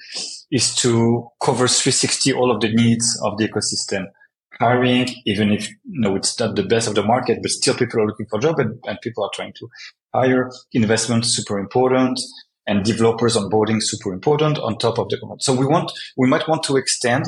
is 0.51 0.73
to 0.75 1.27
cover 1.41 1.67
360 1.67 2.34
all 2.34 2.51
of 2.51 2.62
the 2.62 2.73
needs 2.73 3.19
of 3.23 3.38
the 3.38 3.47
ecosystem. 3.47 4.06
Hiring, 4.60 5.08
even 5.25 5.51
if, 5.51 5.69
you 5.69 6.01
know, 6.01 6.15
it's 6.15 6.39
not 6.39 6.56
the 6.56 6.63
best 6.63 6.88
of 6.88 6.95
the 6.95 7.03
market, 7.03 7.39
but 7.41 7.51
still 7.51 7.75
people 7.75 8.01
are 8.01 8.08
looking 8.08 8.25
for 8.27 8.39
job 8.39 8.58
and, 8.60 8.80
and 8.86 8.97
people 9.01 9.23
are 9.23 9.30
trying 9.34 9.53
to 9.60 9.67
hire. 10.13 10.49
Investment, 10.73 11.25
super 11.25 11.60
important. 11.60 12.19
And 12.67 12.84
developers 12.84 13.38
onboarding 13.38 13.82
super 13.82 14.13
important 14.13 14.60
on 14.60 14.77
top 14.77 14.99
of 14.99 15.10
the 15.10 15.17
command. 15.17 15.41
So 15.41 15.53
we 15.53 15.65
want, 15.65 15.91
we 16.17 16.27
might 16.27 16.47
want 16.47 16.63
to 16.63 16.75
extend. 16.75 17.25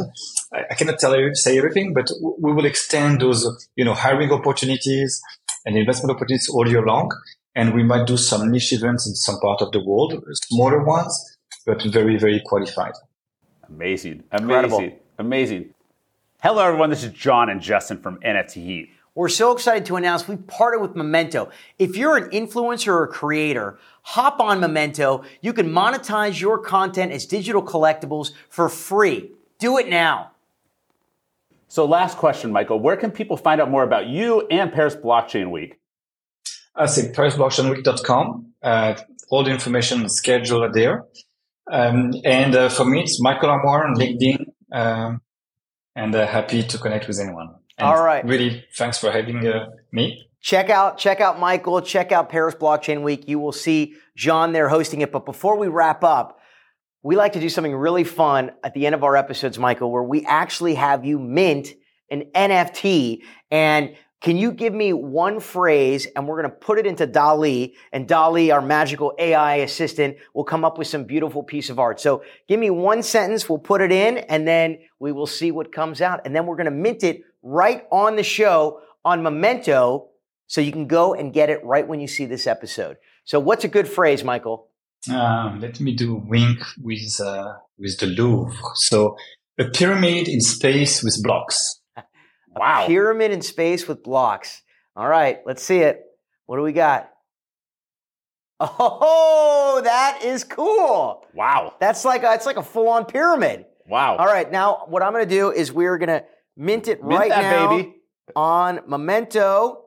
I, 0.54 0.64
I 0.72 0.76
cannot 0.76 1.00
tell 1.00 1.18
you, 1.18 1.34
say 1.34 1.58
everything, 1.58 1.94
but 1.94 2.12
we 2.40 2.52
will 2.52 2.66
extend 2.66 3.22
those, 3.22 3.48
you 3.76 3.86
know, 3.86 3.94
hiring 3.94 4.32
opportunities 4.32 5.22
and 5.66 5.78
investment 5.78 6.16
opportunities 6.16 6.50
all 6.50 6.68
year 6.68 6.84
long. 6.84 7.10
And 7.56 7.74
we 7.74 7.84
might 7.84 8.06
do 8.06 8.18
some 8.18 8.52
niche 8.52 8.74
events 8.74 9.08
in 9.08 9.16
some 9.16 9.40
part 9.40 9.62
of 9.62 9.72
the 9.72 9.84
world, 9.84 10.24
smaller 10.50 10.84
ones, 10.84 11.38
but 11.66 11.82
very, 11.84 12.18
very 12.18 12.42
qualified. 12.46 12.94
Amazing. 13.68 14.24
Amazing. 14.32 14.50
Incredible. 14.50 15.00
Amazing. 15.18 15.74
Hello, 16.42 16.66
everyone. 16.66 16.90
This 16.90 17.04
is 17.04 17.12
John 17.12 17.50
and 17.50 17.62
Justin 17.62 18.02
from 18.02 18.18
NFT 18.20 18.54
Heat. 18.54 18.90
We're 19.20 19.28
so 19.28 19.52
excited 19.52 19.86
to 19.88 19.98
announce 19.98 20.30
we've 20.30 20.48
partnered 20.48 20.82
with 20.82 20.96
Memento. 20.96 21.50
If 21.78 21.98
you're 21.98 22.16
an 22.16 22.30
influencer 22.30 22.88
or 22.88 23.04
a 23.04 23.08
creator, 23.10 23.78
hop 24.02 24.40
on 24.40 24.62
Memento. 24.62 25.26
You 25.42 25.52
can 25.52 25.70
monetize 25.70 26.40
your 26.40 26.58
content 26.58 27.12
as 27.12 27.26
digital 27.26 27.62
collectibles 27.62 28.32
for 28.48 28.70
free. 28.70 29.32
Do 29.58 29.78
it 29.78 29.90
now. 29.90 30.32
So, 31.68 31.84
last 31.84 32.18
question, 32.18 32.54
Michael. 32.54 32.80
Where 32.80 32.96
can 32.96 33.12
people 33.12 33.36
find 33.36 33.60
out 33.60 33.70
more 33.70 33.84
about 33.84 34.08
you 34.08 34.48
and 34.48 34.72
Paris 34.72 34.96
Blockchain 34.96 35.52
Week? 35.52 35.82
I 36.74 36.86
say 36.86 37.12
parisblockchainweek.com. 37.12 38.54
Uh, 38.64 38.96
all 39.30 39.44
the 39.44 39.52
information 39.52 40.00
and 40.00 40.10
schedule 40.10 40.64
are 40.64 40.72
there. 40.72 41.04
Um, 41.70 42.14
and 42.24 42.56
uh, 42.56 42.70
for 42.70 42.86
me, 42.86 43.02
it's 43.02 43.22
Michael 43.22 43.50
Amar 43.50 43.86
on 43.86 43.96
LinkedIn. 43.96 44.46
Um, 44.72 45.22
and 45.94 46.16
uh, 46.16 46.26
happy 46.26 46.64
to 46.64 46.78
connect 46.78 47.10
with 47.10 47.20
anyone. 47.20 47.59
And 47.80 47.88
All 47.88 48.04
right. 48.04 48.26
Really, 48.26 48.66
thanks 48.76 48.98
for 48.98 49.10
having 49.10 49.48
uh, 49.48 49.70
me. 49.92 50.28
Check 50.42 50.70
out 50.70 50.98
check 50.98 51.22
out 51.22 51.40
Michael. 51.40 51.82
Check 51.82 52.12
out 52.12 52.30
Paris 52.30 52.56
Blockchain 52.56 53.02
Week. 53.04 53.28
You 53.28 53.40
will 53.40 53.52
see 53.52 53.96
John 54.16 54.52
there 54.52 54.70
hosting 54.70 55.02
it. 55.02 55.12
But 55.12 55.26
before 55.26 55.58
we 55.58 55.68
wrap 55.68 56.04
up, 56.04 56.40
we 57.04 57.16
like 57.16 57.34
to 57.34 57.40
do 57.40 57.50
something 57.50 57.76
really 57.76 58.04
fun 58.04 58.52
at 58.64 58.74
the 58.74 58.86
end 58.86 58.96
of 58.96 59.04
our 59.04 59.16
episodes, 59.16 59.58
Michael, 59.58 59.92
where 59.92 60.04
we 60.04 60.26
actually 60.26 60.76
have 60.76 61.06
you 61.06 61.20
mint 61.20 61.70
an 62.12 62.24
NFT 62.36 63.22
and 63.52 63.96
can 64.22 64.36
you 64.36 64.52
give 64.52 64.74
me 64.74 64.92
one 64.92 65.40
phrase 65.40 66.06
and 66.14 66.28
we're 66.28 66.42
going 66.42 66.52
to 66.52 66.58
put 66.58 66.78
it 66.78 66.86
into 66.86 67.08
DALL-E 67.08 67.74
and 67.94 68.06
DALL-E, 68.06 68.52
our 68.52 68.62
magical 68.62 69.14
AI 69.18 69.58
assistant, 69.58 70.18
will 70.34 70.44
come 70.44 70.66
up 70.66 70.78
with 70.78 70.88
some 70.88 71.06
beautiful 71.06 71.42
piece 71.42 71.70
of 71.70 71.80
art. 71.80 72.02
So 72.02 72.24
give 72.46 72.60
me 72.60 72.70
one 72.70 73.02
sentence. 73.02 73.48
We'll 73.48 73.60
put 73.60 73.80
it 73.80 73.94
in 73.94 74.18
and 74.18 74.46
then 74.46 74.80
we 75.00 75.14
will 75.14 75.26
see 75.26 75.52
what 75.52 75.72
comes 75.72 76.02
out. 76.02 76.22
And 76.26 76.36
then 76.36 76.46
we're 76.46 76.58
going 76.58 76.66
to 76.66 76.72
mint 76.72 77.04
it 77.04 77.22
right 77.42 77.86
on 77.92 78.16
the 78.16 78.24
show 78.24 78.82
on 79.04 79.24
Memento. 79.24 80.10
So 80.48 80.62
you 80.62 80.72
can 80.72 80.88
go 80.88 81.14
and 81.14 81.32
get 81.32 81.50
it 81.50 81.64
right 81.64 81.88
when 81.88 82.00
you 82.00 82.08
see 82.08 82.26
this 82.26 82.48
episode. 82.48 82.98
So 83.24 83.40
what's 83.40 83.64
a 83.64 83.68
good 83.68 83.88
phrase, 83.88 84.24
Michael? 84.24 84.68
Um, 85.12 85.60
let 85.62 85.80
me 85.80 85.94
do 85.94 86.16
wink 86.16 86.60
with, 86.82 87.22
uh, 87.22 87.54
with 87.78 88.00
the 88.00 88.08
Louvre. 88.08 88.56
So 88.76 89.16
a 89.60 89.66
pyramid 89.66 90.28
in 90.28 90.42
space 90.42 91.04
with 91.04 91.22
blocks. 91.24 91.80
Wow. 92.56 92.88
pyramid 92.88 93.32
in 93.32 93.42
space 93.42 93.88
with 93.88 94.04
blocks. 94.04 94.64
All 94.96 95.08
right, 95.08 95.40
let's 95.46 95.64
see 95.64 95.78
it. 95.78 96.02
What 96.48 96.58
do 96.58 96.64
we 96.64 96.74
got? 96.74 97.10
Oh, 98.60 99.82
that 99.84 100.22
is 100.24 100.44
cool. 100.44 101.26
Wow. 101.34 101.76
That's 101.80 102.04
like 102.04 102.24
a, 102.24 102.34
it's 102.34 102.46
like 102.46 102.58
a 102.58 102.64
full-on 102.64 103.06
pyramid. 103.06 103.66
Wow. 103.88 104.18
All 104.18 104.26
right, 104.26 104.52
now 104.52 104.86
what 104.88 105.04
I'm 105.04 105.14
going 105.14 105.24
to 105.24 105.30
do 105.30 105.52
is 105.52 105.72
we're 105.72 105.98
going 105.98 106.10
to 106.10 106.26
mint 106.60 106.88
it 106.88 107.04
mint 107.04 107.20
right 107.20 107.30
that, 107.30 107.42
now 107.42 107.78
baby. 107.78 107.96
on 108.36 108.82
Memento. 108.88 109.86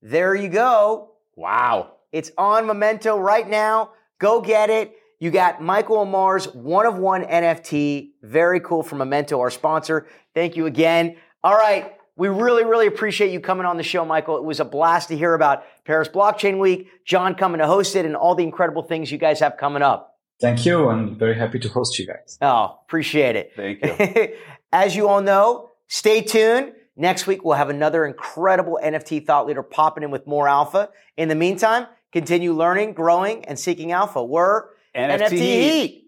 There 0.00 0.34
you 0.34 0.48
go. 0.48 1.12
Wow. 1.36 1.92
It's 2.12 2.30
on 2.38 2.66
Memento 2.66 3.18
right 3.18 3.48
now. 3.48 3.90
Go 4.18 4.40
get 4.40 4.70
it. 4.70 4.94
You 5.20 5.30
got 5.32 5.60
Michael 5.60 5.98
Amar's 5.98 6.46
one 6.54 6.86
of 6.86 6.96
one 6.96 7.24
NFT. 7.24 8.12
Very 8.22 8.60
cool 8.60 8.82
from 8.82 8.98
Memento, 8.98 9.40
our 9.40 9.50
sponsor. 9.50 10.06
Thank 10.34 10.56
you 10.56 10.66
again. 10.66 11.16
All 11.42 11.56
right. 11.56 11.94
We 12.16 12.28
really, 12.28 12.64
really 12.64 12.86
appreciate 12.86 13.32
you 13.32 13.40
coming 13.40 13.66
on 13.66 13.76
the 13.76 13.82
show, 13.82 14.04
Michael. 14.04 14.36
It 14.38 14.44
was 14.44 14.58
a 14.58 14.64
blast 14.64 15.08
to 15.08 15.16
hear 15.16 15.34
about 15.34 15.64
Paris 15.84 16.08
Blockchain 16.08 16.58
Week, 16.58 16.88
John 17.04 17.34
coming 17.34 17.60
to 17.60 17.66
host 17.66 17.94
it, 17.94 18.04
and 18.04 18.16
all 18.16 18.34
the 18.34 18.42
incredible 18.42 18.82
things 18.82 19.12
you 19.12 19.18
guys 19.18 19.38
have 19.40 19.56
coming 19.56 19.82
up. 19.82 20.18
Thank 20.40 20.66
you. 20.66 20.88
I'm 20.88 21.16
very 21.16 21.36
happy 21.36 21.58
to 21.60 21.68
host 21.68 21.98
you 21.98 22.06
guys. 22.06 22.38
Oh, 22.40 22.78
appreciate 22.86 23.36
it. 23.36 23.52
Thank 23.56 23.84
you. 23.84 24.34
As 24.72 24.94
you 24.94 25.08
all 25.08 25.20
know, 25.20 25.67
stay 25.88 26.22
tuned. 26.22 26.72
Next 26.96 27.26
week, 27.26 27.44
we'll 27.44 27.56
have 27.56 27.70
another 27.70 28.04
incredible 28.04 28.78
NFT 28.82 29.26
thought 29.26 29.46
leader 29.46 29.62
popping 29.62 30.04
in 30.04 30.10
with 30.10 30.26
more 30.26 30.48
alpha. 30.48 30.90
In 31.16 31.28
the 31.28 31.34
meantime, 31.34 31.86
continue 32.12 32.52
learning, 32.52 32.92
growing, 32.92 33.44
and 33.44 33.58
seeking 33.58 33.92
alpha. 33.92 34.22
We're 34.24 34.64
NFT, 34.94 35.20
NFT 35.20 35.38
Heat. 35.38 36.07